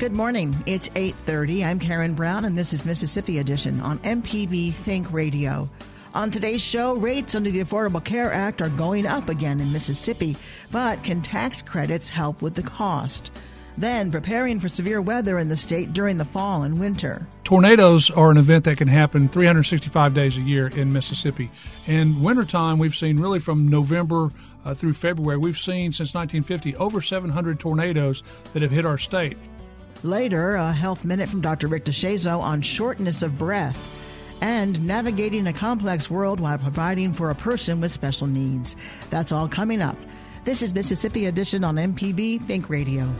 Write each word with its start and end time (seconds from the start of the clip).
Good 0.00 0.12
morning. 0.12 0.56
It's 0.66 0.90
8:30. 0.96 1.64
I'm 1.64 1.78
Karen 1.78 2.14
Brown 2.14 2.44
and 2.44 2.58
this 2.58 2.72
is 2.72 2.84
Mississippi 2.84 3.38
Edition 3.38 3.80
on 3.80 4.00
MPB 4.00 4.72
Think 4.72 5.12
Radio. 5.12 5.70
On 6.14 6.32
today's 6.32 6.62
show, 6.62 6.94
rates 6.94 7.36
under 7.36 7.48
the 7.48 7.62
Affordable 7.62 8.02
Care 8.02 8.32
Act 8.32 8.60
are 8.60 8.70
going 8.70 9.06
up 9.06 9.28
again 9.28 9.60
in 9.60 9.72
Mississippi, 9.72 10.36
but 10.72 11.02
can 11.04 11.22
tax 11.22 11.62
credits 11.62 12.08
help 12.08 12.42
with 12.42 12.56
the 12.56 12.62
cost? 12.62 13.30
Then, 13.78 14.10
preparing 14.10 14.58
for 14.58 14.68
severe 14.68 15.00
weather 15.00 15.38
in 15.38 15.48
the 15.48 15.56
state 15.56 15.92
during 15.92 16.16
the 16.16 16.24
fall 16.24 16.64
and 16.64 16.80
winter. 16.80 17.26
Tornadoes 17.44 18.10
are 18.10 18.32
an 18.32 18.36
event 18.36 18.64
that 18.64 18.78
can 18.78 18.88
happen 18.88 19.28
365 19.28 20.12
days 20.12 20.36
a 20.36 20.40
year 20.40 20.68
in 20.68 20.92
Mississippi. 20.92 21.50
In 21.86 22.20
wintertime, 22.20 22.78
we've 22.78 22.96
seen 22.96 23.20
really 23.20 23.38
from 23.38 23.68
November 23.68 24.32
uh, 24.64 24.74
through 24.74 24.94
February, 24.94 25.38
we've 25.38 25.58
seen 25.58 25.92
since 25.92 26.14
1950 26.14 26.76
over 26.76 27.00
700 27.00 27.60
tornadoes 27.60 28.22
that 28.52 28.62
have 28.62 28.70
hit 28.70 28.84
our 28.84 28.98
state. 28.98 29.36
Later, 30.04 30.56
a 30.56 30.70
health 30.70 31.02
minute 31.02 31.30
from 31.30 31.40
Dr. 31.40 31.66
Rick 31.66 31.86
DeShazo 31.86 32.38
on 32.38 32.60
shortness 32.60 33.22
of 33.22 33.38
breath 33.38 33.80
and 34.42 34.86
navigating 34.86 35.46
a 35.46 35.52
complex 35.54 36.10
world 36.10 36.40
while 36.40 36.58
providing 36.58 37.14
for 37.14 37.30
a 37.30 37.34
person 37.34 37.80
with 37.80 37.90
special 37.90 38.26
needs. 38.26 38.76
That's 39.08 39.32
all 39.32 39.48
coming 39.48 39.80
up. 39.80 39.96
This 40.44 40.60
is 40.60 40.74
Mississippi 40.74 41.24
Edition 41.24 41.64
on 41.64 41.76
MPB 41.76 42.46
Think 42.46 42.68
Radio. 42.68 43.10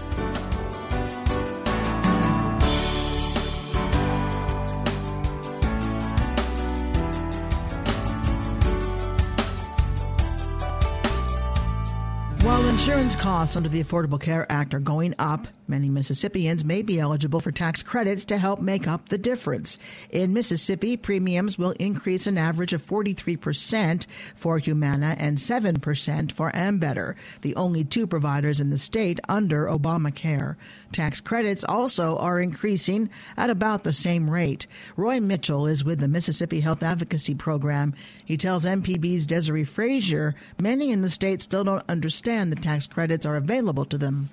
Insurance 12.84 13.16
costs 13.16 13.56
under 13.56 13.70
the 13.70 13.82
Affordable 13.82 14.20
Care 14.20 14.46
Act 14.52 14.74
are 14.74 14.78
going 14.78 15.14
up, 15.18 15.48
many 15.68 15.88
Mississippians 15.88 16.66
may 16.66 16.82
be 16.82 17.00
eligible 17.00 17.40
for 17.40 17.50
tax 17.50 17.82
credits 17.82 18.26
to 18.26 18.36
help 18.36 18.60
make 18.60 18.86
up 18.86 19.08
the 19.08 19.16
difference. 19.16 19.78
In 20.10 20.34
Mississippi, 20.34 20.98
premiums 20.98 21.58
will 21.58 21.70
increase 21.80 22.26
an 22.26 22.36
average 22.36 22.74
of 22.74 22.86
43% 22.86 24.06
for 24.36 24.58
Humana 24.58 25.16
and 25.18 25.38
7% 25.38 26.32
for 26.32 26.52
Ambetter, 26.52 27.14
the 27.40 27.56
only 27.56 27.84
two 27.84 28.06
providers 28.06 28.60
in 28.60 28.68
the 28.68 28.76
state 28.76 29.18
under 29.30 29.64
Obamacare. 29.64 30.56
Tax 30.92 31.22
credits 31.22 31.64
also 31.64 32.18
are 32.18 32.38
increasing 32.38 33.08
at 33.38 33.48
about 33.48 33.84
the 33.84 33.94
same 33.94 34.28
rate. 34.28 34.66
Roy 34.96 35.20
Mitchell 35.20 35.66
is 35.66 35.84
with 35.84 36.00
the 36.00 36.06
Mississippi 36.06 36.60
Health 36.60 36.82
Advocacy 36.82 37.34
Program. 37.34 37.94
He 38.26 38.36
tells 38.36 38.66
MPB's 38.66 39.24
Desiree 39.24 39.64
Frazier 39.64 40.34
many 40.60 40.92
in 40.92 41.00
the 41.00 41.08
state 41.08 41.40
still 41.40 41.64
don't 41.64 41.82
understand 41.88 42.52
the 42.52 42.56
tax 42.56 42.73
credits 42.82 43.24
are 43.26 43.36
available 43.36 43.84
to 43.86 43.98
them. 43.98 44.30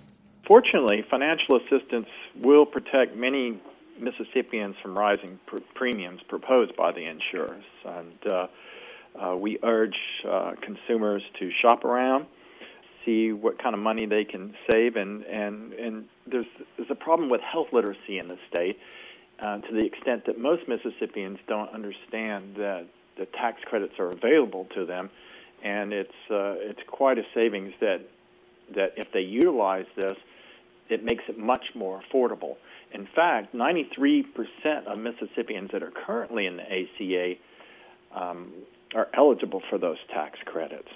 Fortunately, 0.47 1.03
financial 1.09 1.57
assistance 1.57 2.07
will 2.41 2.65
protect 2.65 3.15
many 3.15 3.61
Mississippians 3.99 4.75
from 4.81 4.97
rising 4.97 5.39
pr- 5.45 5.57
premiums 5.75 6.21
proposed 6.27 6.75
by 6.75 6.91
the 6.91 7.05
insurers. 7.05 7.63
And 7.85 8.31
uh, 8.31 8.47
uh, 9.21 9.35
we 9.35 9.59
urge 9.63 9.97
uh, 10.27 10.53
consumers 10.61 11.21
to 11.39 11.51
shop 11.61 11.85
around, 11.85 12.25
see 13.05 13.31
what 13.31 13.61
kind 13.61 13.75
of 13.75 13.81
money 13.81 14.05
they 14.05 14.23
can 14.23 14.55
save, 14.71 14.95
and, 14.95 15.23
and, 15.23 15.73
and 15.73 16.05
there's, 16.25 16.47
there's 16.77 16.89
a 16.89 16.95
problem 16.95 17.29
with 17.29 17.41
health 17.41 17.67
literacy 17.71 18.17
in 18.17 18.27
the 18.27 18.37
state 18.51 18.79
uh, 19.39 19.59
to 19.59 19.73
the 19.73 19.85
extent 19.85 20.25
that 20.25 20.39
most 20.39 20.67
Mississippians 20.67 21.37
don't 21.47 21.69
understand 21.73 22.55
that 22.55 22.87
the 23.17 23.25
tax 23.25 23.61
credits 23.65 23.93
are 23.99 24.09
available 24.09 24.67
to 24.73 24.85
them 24.85 25.09
and 25.63 25.93
it's 25.93 26.09
uh, 26.29 26.55
it's 26.57 26.79
quite 26.87 27.17
a 27.17 27.23
savings 27.33 27.73
that 27.79 28.01
that 28.75 28.93
if 28.97 29.11
they 29.13 29.21
utilize 29.21 29.85
this, 29.95 30.15
it 30.89 31.03
makes 31.03 31.23
it 31.29 31.37
much 31.37 31.65
more 31.73 32.01
affordable. 32.01 32.57
In 32.93 33.07
fact, 33.15 33.55
93% 33.55 34.25
of 34.87 34.97
Mississippians 34.97 35.71
that 35.71 35.81
are 35.81 35.91
currently 35.91 36.45
in 36.45 36.57
the 36.57 36.63
ACA 36.63 37.35
um, 38.13 38.51
are 38.93 39.07
eligible 39.13 39.61
for 39.69 39.77
those 39.77 39.97
tax 40.13 40.37
credits. 40.45 40.89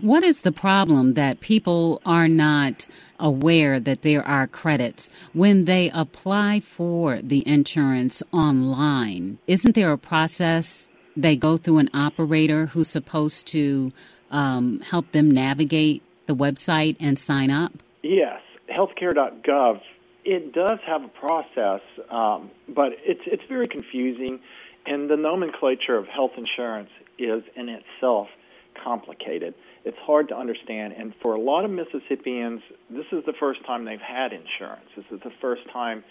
What 0.00 0.24
is 0.24 0.42
the 0.42 0.52
problem 0.52 1.14
that 1.14 1.40
people 1.40 2.00
are 2.04 2.28
not 2.28 2.86
aware 3.18 3.78
that 3.78 4.02
there 4.02 4.26
are 4.26 4.46
credits 4.46 5.08
when 5.32 5.66
they 5.66 5.90
apply 5.94 6.60
for 6.60 7.22
the 7.22 7.46
insurance 7.46 8.22
online? 8.32 9.38
Isn't 9.46 9.74
there 9.74 9.92
a 9.92 9.98
process 9.98 10.90
they 11.16 11.36
go 11.36 11.56
through 11.56 11.78
an 11.78 11.90
operator 11.94 12.66
who's 12.66 12.88
supposed 12.88 13.46
to 13.48 13.92
um, 14.30 14.80
help 14.80 15.12
them 15.12 15.30
navigate 15.30 16.02
the 16.28 16.36
website 16.36 16.96
and 17.00 17.18
sign 17.18 17.50
up? 17.50 17.72
Yes, 18.02 18.40
healthcare.gov. 18.70 19.80
It 20.24 20.52
does 20.52 20.78
have 20.86 21.02
a 21.02 21.08
process, 21.08 21.80
um, 22.10 22.50
but 22.68 22.92
it's 23.02 23.22
it's 23.26 23.42
very 23.48 23.66
confusing, 23.66 24.38
and 24.86 25.10
the 25.10 25.16
nomenclature 25.16 25.96
of 25.96 26.06
health 26.06 26.32
insurance 26.36 26.90
is 27.18 27.42
in 27.56 27.68
itself 27.68 28.28
complicated. 28.84 29.54
It's 29.84 29.96
hard 29.98 30.28
to 30.28 30.36
understand, 30.36 30.92
and 30.92 31.14
for 31.22 31.34
a 31.34 31.40
lot 31.40 31.64
of 31.64 31.70
Mississippians, 31.70 32.60
this 32.90 33.06
is 33.10 33.24
the 33.24 33.32
first 33.32 33.64
time 33.64 33.86
they've 33.86 34.00
had 34.00 34.32
insurance. 34.32 34.84
This 34.94 35.06
is 35.10 35.20
the 35.20 35.32
first 35.40 35.62
time 35.72 36.04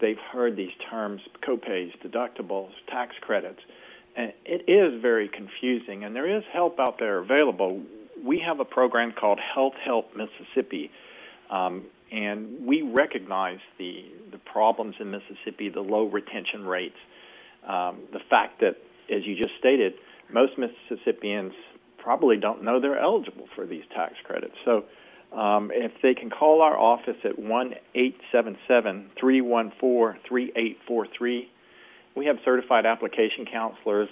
they've 0.00 0.18
heard 0.32 0.56
these 0.56 0.74
terms: 0.90 1.20
copays, 1.42 1.92
deductibles, 2.02 2.70
tax 2.88 3.14
credits 3.20 3.60
and 4.16 4.32
it 4.44 4.68
is 4.68 5.00
very 5.00 5.28
confusing, 5.28 6.04
and 6.04 6.14
there 6.14 6.36
is 6.36 6.42
help 6.52 6.78
out 6.80 6.98
there 6.98 7.18
available. 7.18 7.80
We 8.24 8.42
have 8.46 8.60
a 8.60 8.64
program 8.64 9.12
called 9.18 9.38
Health 9.54 9.74
Help 9.84 10.10
Mississippi, 10.16 10.90
um, 11.50 11.84
and 12.12 12.66
we 12.66 12.82
recognize 12.82 13.58
the 13.78 14.04
the 14.30 14.38
problems 14.38 14.96
in 15.00 15.10
Mississippi, 15.10 15.68
the 15.68 15.80
low 15.80 16.06
retention 16.06 16.64
rates, 16.66 16.96
um, 17.66 18.00
the 18.12 18.20
fact 18.28 18.60
that, 18.60 18.76
as 19.14 19.26
you 19.26 19.36
just 19.36 19.54
stated, 19.58 19.94
most 20.32 20.52
Mississippians 20.58 21.52
probably 21.98 22.36
don't 22.36 22.62
know 22.64 22.80
they're 22.80 22.98
eligible 22.98 23.46
for 23.54 23.66
these 23.66 23.84
tax 23.94 24.14
credits. 24.24 24.54
So, 24.64 24.84
um, 25.36 25.70
if 25.72 25.92
they 26.02 26.14
can 26.14 26.30
call 26.30 26.62
our 26.62 26.78
office 26.78 27.16
at 27.24 27.38
one 27.38 27.74
eight 27.94 28.16
seven 28.32 28.56
seven 28.66 29.10
three 29.18 29.40
one 29.40 29.72
four 29.80 30.18
three 30.26 30.52
eight 30.56 30.78
four 30.86 31.06
three 31.16 31.50
we 32.16 32.26
have 32.26 32.36
certified 32.44 32.86
application 32.86 33.46
counselors 33.50 34.08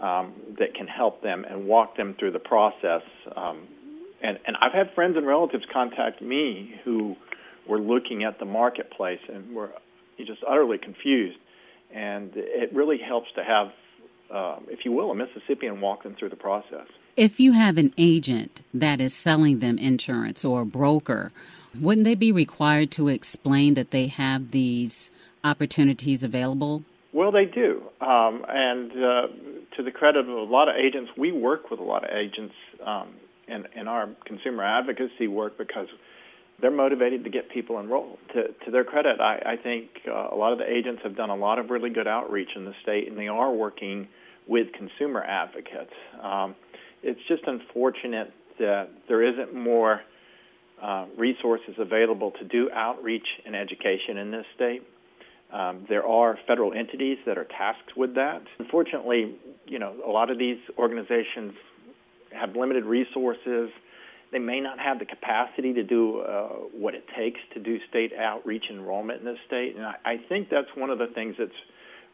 um, 0.00 0.32
that 0.58 0.74
can 0.74 0.86
help 0.86 1.22
them 1.22 1.44
and 1.48 1.66
walk 1.66 1.96
them 1.96 2.14
through 2.18 2.32
the 2.32 2.38
process. 2.38 3.02
Um, 3.36 3.68
and, 4.22 4.38
and 4.46 4.56
I've 4.60 4.72
had 4.72 4.94
friends 4.94 5.16
and 5.16 5.26
relatives 5.26 5.64
contact 5.72 6.20
me 6.22 6.74
who 6.84 7.16
were 7.66 7.80
looking 7.80 8.24
at 8.24 8.38
the 8.38 8.44
marketplace 8.44 9.20
and 9.32 9.54
were 9.54 9.70
just 10.18 10.42
utterly 10.48 10.78
confused. 10.78 11.38
And 11.92 12.32
it 12.34 12.72
really 12.72 12.98
helps 12.98 13.28
to 13.34 13.44
have, 13.44 13.72
uh, 14.32 14.56
if 14.68 14.84
you 14.84 14.92
will, 14.92 15.10
a 15.10 15.14
Mississippian 15.14 15.80
walk 15.80 16.02
them 16.02 16.14
through 16.18 16.30
the 16.30 16.36
process. 16.36 16.86
If 17.16 17.40
you 17.40 17.52
have 17.52 17.76
an 17.76 17.92
agent 17.98 18.62
that 18.72 19.00
is 19.00 19.12
selling 19.12 19.58
them 19.58 19.78
insurance 19.78 20.44
or 20.44 20.62
a 20.62 20.66
broker, 20.66 21.30
wouldn't 21.78 22.04
they 22.04 22.14
be 22.14 22.32
required 22.32 22.90
to 22.92 23.08
explain 23.08 23.74
that 23.74 23.90
they 23.90 24.06
have 24.06 24.52
these 24.52 25.10
opportunities 25.42 26.22
available 26.22 26.84
well, 27.12 27.32
they 27.32 27.44
do, 27.44 27.82
um, 28.00 28.44
and 28.48 28.92
uh, 28.92 29.26
to 29.76 29.82
the 29.82 29.90
credit 29.90 30.20
of 30.20 30.28
a 30.28 30.32
lot 30.42 30.68
of 30.68 30.76
agents, 30.76 31.10
we 31.16 31.32
work 31.32 31.70
with 31.70 31.80
a 31.80 31.82
lot 31.82 32.04
of 32.04 32.10
agents 32.16 32.54
um, 32.86 33.08
in, 33.48 33.64
in 33.78 33.88
our 33.88 34.08
consumer 34.24 34.64
advocacy 34.64 35.26
work 35.26 35.58
because 35.58 35.88
they're 36.60 36.70
motivated 36.70 37.24
to 37.24 37.30
get 37.30 37.50
people 37.50 37.80
enrolled. 37.80 38.18
To, 38.34 38.48
to 38.64 38.70
their 38.70 38.84
credit, 38.84 39.20
I, 39.20 39.54
I 39.54 39.56
think 39.62 39.88
uh, 40.06 40.28
a 40.32 40.36
lot 40.36 40.52
of 40.52 40.58
the 40.58 40.70
agents 40.70 41.02
have 41.02 41.16
done 41.16 41.30
a 41.30 41.36
lot 41.36 41.58
of 41.58 41.70
really 41.70 41.90
good 41.90 42.06
outreach 42.06 42.50
in 42.54 42.64
the 42.64 42.74
state, 42.82 43.08
and 43.08 43.18
they 43.18 43.28
are 43.28 43.50
working 43.50 44.08
with 44.46 44.68
consumer 44.72 45.22
advocates. 45.22 45.92
Um, 46.22 46.54
it's 47.02 47.20
just 47.28 47.42
unfortunate 47.46 48.32
that 48.58 48.88
there 49.08 49.22
isn't 49.22 49.54
more 49.54 50.02
uh, 50.82 51.06
resources 51.16 51.74
available 51.78 52.32
to 52.32 52.44
do 52.44 52.70
outreach 52.72 53.26
and 53.44 53.56
education 53.56 54.16
in 54.18 54.30
this 54.30 54.46
state. 54.54 54.82
Um, 55.52 55.86
there 55.88 56.06
are 56.06 56.38
federal 56.46 56.72
entities 56.72 57.18
that 57.26 57.36
are 57.36 57.44
tasked 57.44 57.96
with 57.96 58.14
that. 58.14 58.42
Unfortunately, 58.58 59.34
you 59.66 59.78
know, 59.78 59.94
a 60.06 60.10
lot 60.10 60.30
of 60.30 60.38
these 60.38 60.58
organizations 60.78 61.54
have 62.32 62.54
limited 62.54 62.84
resources, 62.84 63.70
They 64.32 64.38
may 64.38 64.60
not 64.60 64.78
have 64.78 65.00
the 65.00 65.04
capacity 65.04 65.72
to 65.74 65.82
do 65.82 66.20
uh, 66.20 66.48
what 66.72 66.94
it 66.94 67.04
takes 67.16 67.40
to 67.54 67.60
do 67.60 67.78
state 67.88 68.12
outreach 68.16 68.66
enrollment 68.70 69.20
in 69.20 69.24
the 69.26 69.36
state. 69.46 69.74
And 69.76 69.84
I, 69.84 69.96
I 70.04 70.16
think 70.28 70.48
that's 70.50 70.68
one 70.76 70.90
of 70.90 70.98
the 70.98 71.08
things 71.08 71.34
that's 71.38 71.50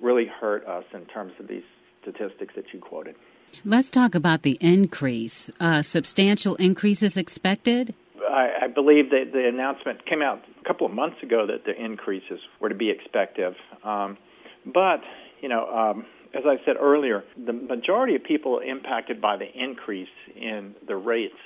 really 0.00 0.27
hurt 0.27 0.67
us 0.67 0.85
in 0.94 1.05
terms 1.06 1.32
of 1.39 1.49
these 1.49 1.65
statistics 2.03 2.55
that 2.55 2.73
you 2.73 2.81
quoted. 2.81 3.17
Let's 3.65 3.91
talk 3.91 4.15
about 4.15 4.43
the 4.43 4.59
increase. 4.61 5.50
Uh, 5.61 5.82
substantial 5.82 6.56
increases 6.56 7.17
expected? 7.17 7.94
I, 8.29 8.50
I 8.62 8.67
believe 8.69 9.11
that 9.11 9.32
the 9.32 9.47
announcement 9.47 10.05
came 10.06 10.23
out 10.23 10.43
a 10.67 10.69
couple 10.69 10.87
of 10.87 10.93
months 10.93 11.17
ago 11.23 11.47
that 11.47 11.65
the 11.65 11.73
increases 11.83 12.41
were 12.61 12.69
to 12.69 12.75
be 12.75 12.91
expected. 12.91 13.55
Um, 13.85 14.19
but, 14.65 15.01
you 15.41 15.49
know, 15.49 15.67
um, 15.67 16.07
as 16.35 16.43
I 16.45 16.57
said 16.65 16.77
earlier, 16.81 17.25
the 17.47 17.53
majority 17.53 18.17
of 18.17 18.25
people 18.25 18.59
impacted 18.59 19.21
by 19.21 19.37
the 19.37 19.47
increase 19.55 20.09
in 20.35 20.75
the 20.87 20.97
rates 20.97 21.37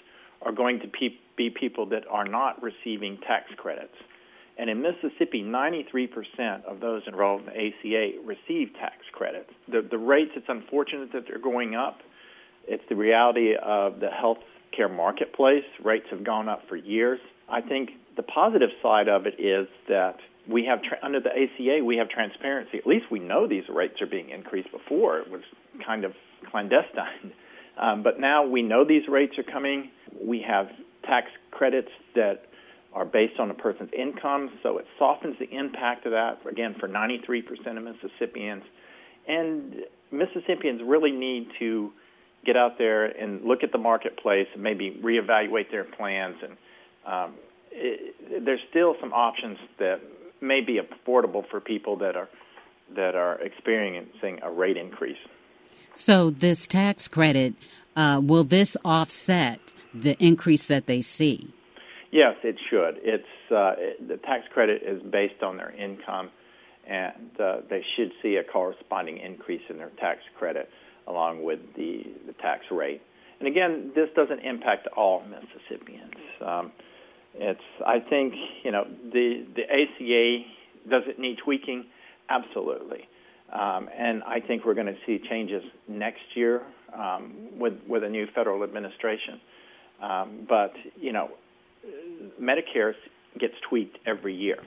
are 0.43 0.53
going 0.53 0.81
to 0.81 0.89
pe- 0.89 1.19
be 1.37 1.51
people 1.51 1.87
that 1.87 2.05
are 2.11 2.27
not 2.27 2.63
receiving 2.63 3.19
tax 3.27 3.51
credits. 3.57 3.95
And 4.59 4.69
in 4.69 4.83
Mississippi, 4.83 5.43
93% 5.43 6.65
of 6.65 6.81
those 6.81 7.03
enrolled 7.07 7.43
in 7.43 7.47
the 7.47 7.53
ACA 7.53 8.19
receive 8.25 8.75
tax 8.75 8.97
credits. 9.13 9.51
The, 9.69 9.87
the 9.89 9.99
rates, 9.99 10.33
it's 10.35 10.49
unfortunate 10.49 11.13
that 11.13 11.25
they're 11.29 11.39
going 11.39 11.75
up. 11.75 11.99
It's 12.67 12.83
the 12.89 12.97
reality 12.97 13.55
of 13.63 14.01
the 14.01 14.09
health 14.09 14.39
care 14.77 14.89
marketplace. 14.89 15.65
Rates 15.83 16.07
have 16.11 16.25
gone 16.25 16.49
up 16.49 16.63
for 16.69 16.77
years. 16.77 17.21
I 17.49 17.61
think 17.61 17.91
the 18.17 18.23
positive 18.23 18.71
side 18.83 19.09
of 19.09 19.27
it 19.27 19.35
is 19.39 19.67
that 19.89 20.17
we 20.49 20.65
have 20.65 20.83
tra- 20.83 20.99
under 21.03 21.21
the 21.21 21.31
ACA 21.31 21.85
we 21.85 21.97
have 21.97 22.09
transparency. 22.09 22.79
At 22.79 22.87
least 22.87 23.07
we 23.11 23.19
know 23.19 23.47
these 23.47 23.69
rates 23.69 24.01
are 24.01 24.07
being 24.07 24.31
increased. 24.31 24.71
Before 24.73 25.19
it 25.19 25.31
was 25.31 25.43
kind 25.85 26.05
of 26.05 26.13
clandestine, 26.51 27.33
um, 27.81 28.03
but 28.03 28.19
now 28.19 28.47
we 28.47 28.63
know 28.63 28.85
these 28.85 29.09
rates 29.09 29.35
are 29.39 29.45
coming. 29.45 29.91
We 30.23 30.45
have 30.47 30.69
tax 31.05 31.29
credits 31.51 31.91
that 32.15 32.47
are 32.93 33.05
based 33.05 33.39
on 33.39 33.51
a 33.51 33.55
person's 33.55 33.91
income, 33.97 34.51
so 34.63 34.79
it 34.79 34.87
softens 34.99 35.37
the 35.39 35.49
impact 35.57 36.07
of 36.07 36.13
that 36.13 36.39
again 36.51 36.75
for 36.81 36.89
93% 36.89 37.45
of 37.77 37.85
Mississippians. 37.85 38.65
And 39.29 39.77
Mississippians 40.11 40.81
really 40.85 41.13
need 41.13 41.49
to 41.61 41.93
get 42.45 42.57
out 42.57 42.79
there 42.79 43.05
and 43.05 43.45
look 43.45 43.63
at 43.63 43.71
the 43.71 43.79
marketplace 43.79 44.47
and 44.55 44.63
maybe 44.63 44.99
reevaluate 45.05 45.71
their 45.71 45.85
plans. 45.85 46.37
And 46.43 46.57
um, 47.07 47.35
it, 47.71 48.45
there's 48.45 48.61
still 48.71 48.95
some 49.01 49.13
options 49.13 49.59
that 49.79 50.01
may 50.41 50.61
be 50.61 50.81
affordable 50.81 51.49
for 51.51 51.61
people 51.61 51.97
that 51.99 52.17
are 52.17 52.29
that 52.95 53.15
are 53.15 53.41
experiencing 53.41 54.41
a 54.43 54.51
rate 54.51 54.77
increase. 54.77 55.19
So 55.95 56.31
this 56.31 56.67
tax 56.67 57.09
credit 57.09 57.55
uh, 57.97 58.21
will 58.23 58.45
this 58.45 58.77
offset 58.85 59.61
the 59.95 60.17
increase 60.23 60.67
that 60.67 60.87
they 60.87 61.03
see? 61.03 61.53
Yes, 62.13 62.35
it 62.43 62.57
should. 62.69 62.99
It's 63.03 63.25
uh, 63.51 63.75
it, 63.79 64.09
the 64.09 64.17
tax 64.17 64.45
credit 64.53 64.83
is 64.83 65.03
based 65.03 65.43
on 65.43 65.57
their 65.57 65.71
income, 65.71 66.31
and 66.87 67.31
uh, 67.39 67.59
they 67.69 67.85
should 67.97 68.13
see 68.23 68.37
a 68.37 68.45
corresponding 68.45 69.19
increase 69.19 69.63
in 69.69 69.79
their 69.79 69.91
tax 70.01 70.21
credit 70.37 70.69
along 71.07 71.43
with 71.43 71.61
the, 71.77 72.05
the 72.27 72.33
tax 72.35 72.65
rate. 72.71 73.03
And 73.39 73.49
again, 73.49 73.93
this 73.95 74.09
doesn't 74.15 74.41
impact 74.41 74.87
all 74.97 75.23
Mississippians. 75.25 76.15
Um, 76.45 76.73
it's 77.35 77.61
I 77.87 78.01
think 78.01 78.35
you 78.65 78.71
know 78.71 78.85
the 78.85 79.47
the 79.55 79.63
ACA 79.63 80.45
does 80.89 81.03
it 81.07 81.19
need 81.19 81.39
tweaking? 81.39 81.87
Absolutely. 82.29 83.09
Um, 83.53 83.89
and 83.97 84.23
I 84.23 84.41
think 84.41 84.65
we're 84.65 84.75
going 84.75 84.87
to 84.87 84.97
see 85.07 85.21
changes 85.29 85.65
next 85.89 86.23
year 86.35 86.63
um, 86.95 87.35
with 87.59 87.75
with 87.89 88.05
a 88.05 88.09
new 88.09 88.27
federal 88.35 88.63
administration. 88.63 89.41
Um, 90.01 90.47
but 90.49 90.73
you 90.97 91.13
know, 91.13 91.31
Medicare 92.41 92.95
gets 93.39 93.55
tweaked 93.69 93.99
every 94.07 94.35
year. 94.35 94.59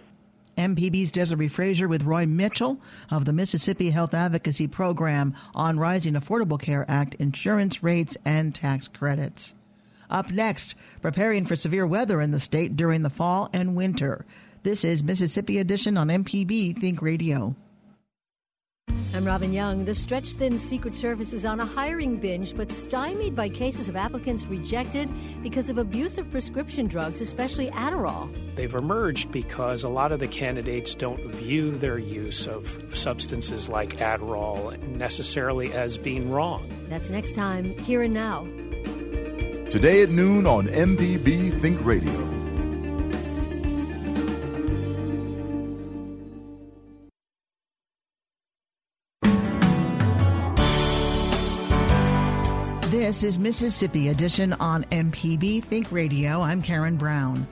MPB's 0.57 1.12
Desiree 1.12 1.48
Frazier 1.48 1.88
with 1.88 2.04
Roy 2.04 2.27
Mitchell 2.27 2.80
of 3.09 3.25
the 3.25 3.33
Mississippi 3.33 3.89
Health 3.89 4.13
Advocacy 4.13 4.68
Program 4.68 5.36
on 5.56 5.80
Rising 5.80 6.13
Affordable 6.13 6.62
Care 6.62 6.86
Act 6.88 7.16
insurance 7.16 7.81
rates 7.81 8.18
and 8.24 8.54
tax 8.54 8.88
credits. 8.88 9.56
Up 10.13 10.30
next, 10.30 10.75
preparing 11.01 11.44
for 11.44 11.56
severe 11.56 11.88
weather 11.88 12.21
in 12.21 12.30
the 12.30 12.39
state 12.39 12.77
during 12.77 13.01
the 13.01 13.10
fall 13.10 13.50
and 13.51 13.75
winter. 13.75 14.25
This 14.62 14.86
is 14.86 15.04
Mississippi 15.04 15.57
Edition 15.57 15.98
on 15.98 16.07
MPB 16.07 16.80
Think 16.80 17.01
Radio. 17.01 17.56
I'm 19.15 19.25
Robin 19.25 19.51
Young. 19.51 19.86
The 19.86 19.94
stretched 19.94 20.38
thin 20.38 20.57
Secret 20.57 20.95
Service 20.95 21.33
is 21.33 21.45
on 21.45 21.60
a 21.60 21.65
hiring 21.65 22.18
binge, 22.18 22.56
but 22.56 22.71
stymied 22.71 23.36
by 23.36 23.50
cases 23.50 23.89
of 23.89 23.95
applicants 23.95 24.45
rejected 24.45 25.12
because 25.42 25.69
of 25.69 25.80
abuse 25.80 26.19
of 26.19 26.30
prescription 26.30 26.88
drugs, 26.88 27.19
especially 27.19 27.71
Adderall. 27.71 28.31
They've 28.56 28.74
emerged 28.74 29.31
because 29.31 29.83
a 29.83 29.89
lot 29.89 30.12
of 30.12 30.19
the 30.19 30.27
candidates 30.27 30.94
don't 30.94 31.24
view 31.36 31.71
their 31.71 31.98
use 31.98 32.48
of 32.48 32.68
substances 32.94 33.68
like 33.68 33.98
Adderall 33.98 34.80
necessarily 34.89 35.74
as 35.74 35.98
being 35.98 36.30
wrong. 36.30 36.69
That's 36.89 37.09
next 37.09 37.33
time, 37.33 37.77
here 37.80 38.04
and 38.04 38.13
now. 38.13 38.48
Today 39.74 40.04
at 40.04 40.12
noon 40.12 40.46
on 40.46 40.68
MPB 40.68 41.52
Think 41.60 41.84
Radio. 41.84 42.12
This 52.92 53.24
is 53.24 53.40
Mississippi 53.40 54.10
Edition 54.10 54.54
on 54.60 54.84
MPB 54.92 55.64
Think 55.64 55.92
Radio. 55.92 56.42
I'm 56.42 56.62
Karen 56.62 56.96
Brown. 56.96 57.48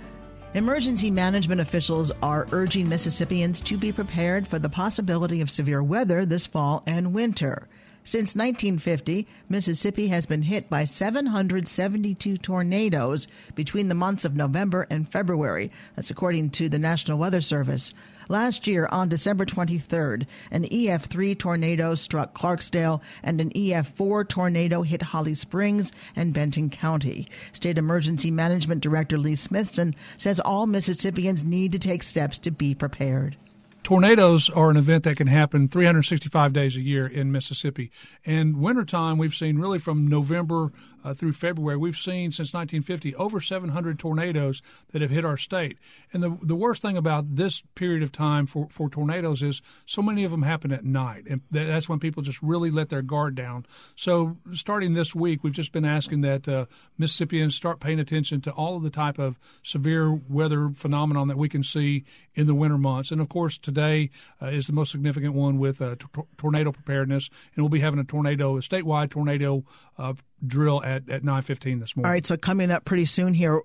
Emergency 0.54 1.10
management 1.10 1.60
officials 1.60 2.12
are 2.22 2.46
urging 2.52 2.88
Mississippians 2.88 3.60
to 3.62 3.78
be 3.78 3.92
prepared 3.92 4.48
for 4.48 4.60
the 4.60 4.70
possibility 4.70 5.42
of 5.42 5.50
severe 5.50 5.82
weather 5.82 6.24
this 6.28 6.46
fall 6.46 6.84
and 6.86 7.16
winter. 7.16 7.68
Since 8.04 8.36
1950, 8.36 9.28
Mississippi 9.48 10.08
has 10.08 10.26
been 10.26 10.42
hit 10.42 10.72
by 10.72 10.86
772 10.86 12.36
tornadoes 12.40 13.28
between 13.54 13.90
the 13.90 13.94
months 13.94 14.26
of 14.26 14.36
November 14.36 14.88
and 14.90 15.08
February. 15.08 15.72
That's 15.96 16.10
according 16.10 16.50
to 16.52 16.68
the 16.68 16.80
National 16.80 17.20
Weather 17.20 17.42
Service. 17.42 17.94
Last 18.28 18.66
year, 18.66 18.88
on 18.92 19.10
December 19.10 19.46
23rd, 19.46 20.26
an 20.50 20.64
EF3 20.64 21.38
tornado 21.38 21.94
struck 21.94 22.34
Clarksdale 22.34 23.02
and 23.22 23.40
an 23.40 23.52
EF4 23.52 24.28
tornado 24.28 24.82
hit 24.82 25.04
Holly 25.04 25.36
Springs 25.36 25.92
and 26.16 26.34
Benton 26.34 26.72
County. 26.72 27.28
State 27.54 27.78
Emergency 27.78 28.32
Management 28.32 28.82
Director 28.82 29.20
Lee 29.20 29.36
Smithson 29.36 29.94
says 30.18 30.40
all 30.40 30.66
Mississippians 30.66 31.44
need 31.44 31.72
to 31.74 31.78
take 31.78 32.02
steps 32.02 32.40
to 32.40 32.50
be 32.50 32.74
prepared 32.74 33.38
tornadoes 33.84 34.50
are 34.50 34.70
an 34.70 34.78
event 34.78 35.04
that 35.04 35.18
can 35.18 35.28
happen 35.28 35.68
365 35.68 36.54
days 36.54 36.76
a 36.76 36.82
year 36.82 37.08
in 37.08 37.32
Mississippi. 37.32 37.92
And 38.26 38.58
wintertime, 38.58 39.18
we've 39.18 39.34
seen 39.34 39.58
really 39.58 39.80
from 39.80 40.08
November 40.08 40.72
uh, 41.04 41.14
through 41.14 41.34
February, 41.34 41.78
we've 41.78 41.98
seen 41.98 42.32
since 42.32 42.54
1950 42.54 43.16
over 43.16 43.42
700 43.42 43.98
tornadoes 43.98 44.62
that 44.92 45.02
have 45.02 45.10
hit 45.10 45.26
our 45.26 45.38
state. 45.38 45.78
And 46.14 46.22
the 46.22 46.38
the 46.42 46.56
worst 46.56 46.82
thing 46.82 46.98
about 46.98 47.36
this 47.36 47.64
period 47.76 48.04
of 48.04 48.12
time 48.12 48.46
for, 48.46 48.68
for 48.70 48.90
tornadoes 48.90 49.42
is 49.42 49.62
so 49.86 50.02
many 50.02 50.24
of 50.24 50.32
them 50.32 50.44
happen 50.44 50.72
at 50.72 50.86
night. 50.86 51.26
And 51.30 51.42
that's 51.50 51.90
when 51.90 52.00
people 52.00 52.22
just 52.22 52.42
really 52.42 52.70
let 52.70 52.90
their 52.90 53.02
guard 53.02 53.36
down. 53.36 53.66
So 53.96 54.38
starting 54.54 54.94
this 54.94 55.16
week, 55.16 55.44
we've 55.44 55.54
just 55.54 55.72
been 55.72 55.86
asking 55.86 56.22
that 56.22 56.48
uh, 56.48 56.66
Mississippians 56.98 57.56
start 57.56 57.80
paying 57.80 58.00
attention 58.00 58.42
to 58.42 58.52
all 58.52 58.78
of 58.78 58.84
the 58.84 58.90
type 58.90 59.18
of 59.18 59.40
severe 59.64 60.12
weather 60.12 60.72
phenomenon 60.76 61.28
that 61.30 61.38
we 61.38 61.50
can 61.50 61.64
see 61.64 62.04
in 62.36 62.48
the 62.48 62.56
winter 62.56 62.78
months. 62.78 63.12
And 63.12 63.22
of 63.22 63.30
course, 63.30 63.58
today 63.74 64.10
uh, 64.42 64.48
is 64.48 64.68
the 64.68 64.74
most 64.74 64.92
significant 64.92 65.34
one 65.34 65.60
with 65.60 65.82
uh, 65.82 65.96
t- 65.96 66.22
tornado 66.38 66.72
preparedness, 66.72 67.30
and 67.56 67.64
we'll 67.64 67.70
be 67.70 67.80
having 67.80 68.00
a 68.00 68.04
tornado, 68.04 68.58
a 68.58 68.60
statewide 68.60 69.10
tornado 69.10 69.64
uh, 69.98 70.14
drill 70.46 70.84
at 70.84 71.10
at 71.10 71.24
nine 71.24 71.42
fifteen 71.42 71.80
this 71.80 71.96
morning. 71.96 72.08
All 72.08 72.12
right, 72.12 72.26
so 72.26 72.38
coming 72.38 72.72
up 72.72 72.86
pretty 72.86 73.06
soon 73.06 73.34
here. 73.34 73.62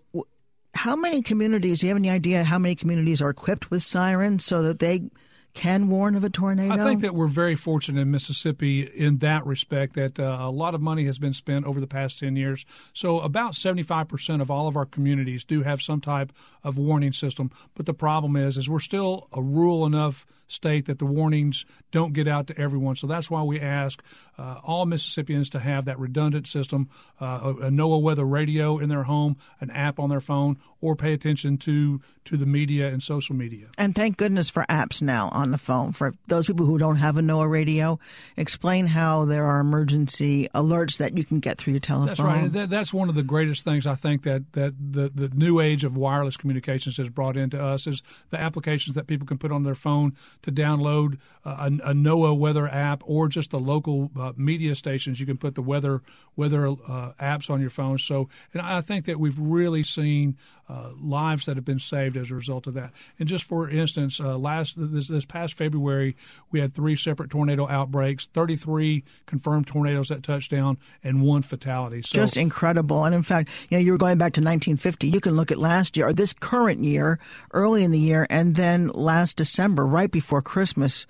How 0.75 0.94
many 0.94 1.22
communities? 1.22 1.80
Do 1.80 1.86
you 1.86 1.90
have 1.90 1.96
any 1.96 2.10
idea 2.10 2.44
how 2.44 2.58
many 2.58 2.75
communities 2.75 3.22
are 3.22 3.30
equipped 3.30 3.70
with 3.70 3.82
sirens 3.82 4.44
so 4.44 4.62
that 4.62 4.78
they 4.78 5.10
can 5.56 5.88
warn 5.88 6.14
of 6.14 6.22
a 6.22 6.30
tornado? 6.30 6.75
I 6.75 6.84
think 6.84 7.00
that 7.00 7.14
we're 7.14 7.26
very 7.26 7.56
fortunate 7.56 8.02
in 8.02 8.10
Mississippi 8.10 8.82
in 8.82 9.18
that 9.18 9.44
respect 9.46 9.94
that 9.94 10.20
uh, 10.20 10.36
a 10.40 10.50
lot 10.50 10.75
of 10.75 10.82
money 10.82 11.06
has 11.06 11.18
been 11.18 11.32
spent 11.32 11.64
over 11.64 11.80
the 11.80 11.86
past 11.86 12.18
10 12.20 12.36
years. 12.36 12.66
So 12.92 13.20
about 13.20 13.54
75% 13.54 14.42
of 14.42 14.50
all 14.50 14.68
of 14.68 14.76
our 14.76 14.84
communities 14.84 15.44
do 15.44 15.62
have 15.62 15.80
some 15.80 16.00
type 16.02 16.30
of 16.62 16.76
warning 16.76 17.14
system. 17.14 17.50
But 17.75 17.86
the 17.86 17.94
problem 17.94 18.36
is 18.36 18.58
is 18.58 18.68
we're 18.68 18.80
still 18.80 19.28
a 19.32 19.42
rural 19.42 19.86
enough 19.86 20.26
state 20.46 20.86
that 20.86 20.98
the 20.98 21.06
warnings 21.06 21.64
don't 21.90 22.12
get 22.12 22.28
out 22.28 22.46
to 22.48 22.58
everyone. 22.58 22.96
So 22.96 23.06
that's 23.06 23.30
why 23.30 23.42
we 23.42 23.58
ask 23.58 24.02
uh, 24.38 24.60
all 24.62 24.86
Mississippians 24.86 25.50
to 25.50 25.58
have 25.58 25.86
that 25.86 25.98
redundant 25.98 26.46
system, 26.46 26.88
uh, 27.20 27.40
a, 27.42 27.50
a 27.50 27.70
NOAA 27.70 28.02
weather 28.02 28.25
radio 28.25 28.78
in 28.78 28.88
their 28.88 29.04
home, 29.04 29.36
an 29.60 29.70
app 29.70 29.98
on 29.98 30.10
their 30.10 30.20
phone, 30.20 30.58
or 30.80 30.94
pay 30.94 31.12
attention 31.12 31.58
to 31.58 32.00
to 32.26 32.36
the 32.36 32.46
media 32.46 32.88
and 32.88 33.02
social 33.02 33.34
media. 33.34 33.68
And 33.78 33.94
thank 33.94 34.16
goodness 34.16 34.50
for 34.50 34.66
apps 34.68 35.00
now 35.00 35.28
on 35.30 35.46
on 35.47 35.53
the 35.53 35.59
phone. 35.59 35.93
For 35.93 36.15
those 36.26 36.47
people 36.47 36.67
who 36.67 36.76
don't 36.76 36.97
have 36.97 37.17
a 37.17 37.23
NOAA 37.23 37.49
radio, 37.49 37.99
explain 38.37 38.87
how 38.87 39.25
there 39.25 39.47
are 39.47 39.61
emergency 39.61 40.49
alerts 40.55 40.99
that 40.99 41.17
you 41.17 41.25
can 41.25 41.41
get 41.41 41.57
through 41.57 41.75
your 41.75 41.81
telephone. 41.81 42.07
That's 42.50 42.55
right. 42.55 42.71
That's 42.71 42.93
one 42.93 43.09
of 43.09 43.15
the 43.15 43.23
greatest 43.23 43.65
things 43.65 43.87
I 43.87 43.95
think 43.95 44.25
that, 44.25 44.53
that 44.53 44.75
the, 44.79 45.09
the 45.09 45.29
new 45.35 45.61
age 45.61 45.85
of 45.85 45.97
wireless 45.97 46.37
communications 46.37 46.97
has 46.99 47.09
brought 47.09 47.37
into 47.37 47.62
us 47.62 47.87
is 47.87 48.03
the 48.31 48.43
applications 48.43 48.95
that 48.97 49.07
people 49.07 49.26
can 49.26 49.38
put 49.38 49.53
on 49.53 49.62
their 49.62 49.75
phone 49.75 50.15
to 50.43 50.53
download 50.53 51.19
uh, 51.45 51.71
a, 51.85 51.91
a, 51.91 51.95
NOAA 51.95 52.37
weather 52.37 52.67
app 52.67 53.03
or 53.07 53.29
just 53.29 53.53
the 53.53 53.61
local 53.61 54.11
uh, 54.19 54.33
media 54.37 54.75
stations. 54.75 55.21
You 55.21 55.26
can 55.26 55.38
put 55.38 55.55
the 55.55 55.62
weather 55.62 56.03
weather 56.35 56.67
uh, 56.67 57.12
apps 57.21 57.49
on 57.49 57.61
your 57.61 57.71
phone. 57.71 57.99
So, 57.99 58.29
and 58.53 58.61
I 58.61 58.81
think 58.81 59.07
that 59.07 59.21
we've 59.21 59.38
really 59.38 59.85
seen 59.85 60.37
uh, 60.68 60.90
lives 61.00 61.46
that 61.46 61.56
have 61.56 61.64
been 61.64 61.78
saved 61.78 62.16
as 62.16 62.30
a 62.30 62.35
result 62.35 62.66
of 62.66 62.75
that. 62.75 62.92
And 63.18 63.28
just 63.28 63.44
for 63.44 63.68
instance, 63.68 64.20
uh, 64.20 64.37
last 64.37 64.75
this, 64.76 65.08
this 65.08 65.25
past 65.25 65.54
February, 65.54 66.16
we 66.50 66.61
had 66.61 66.75
three 66.75 66.96
separate 66.96 67.30
tornado 67.30 67.68
outbreaks, 67.68 68.26
33 68.26 69.04
confirmed 69.26 69.66
tornadoes 69.66 70.08
that 70.08 70.23
touched 70.23 70.50
down, 70.50 70.78
and 71.04 71.23
one 71.23 71.42
fatality. 71.42 72.02
So, 72.02 72.16
just 72.16 72.37
incredible. 72.37 73.04
And 73.04 73.14
in 73.14 73.23
fact, 73.23 73.49
you 73.68 73.78
know, 73.78 73.82
you 73.82 73.92
were 73.92 73.99
going 73.99 74.18
back 74.18 74.32
to 74.35 74.40
1950. 74.40 75.08
You 75.08 75.20
can 75.20 75.37
look 75.37 75.52
at 75.52 75.58
last 75.58 75.96
year 75.96 76.08
or 76.08 76.12
this 76.12 76.32
current 76.32 76.82
year, 76.82 77.18
early 77.52 77.85
in 77.85 77.92
the 77.92 77.99
year, 77.99 78.26
and 78.28 78.56
then 78.56 78.88
last 78.88 79.37
December, 79.37 79.87
right 79.87 80.11
before 80.11 80.42
Christmas, 80.42 81.06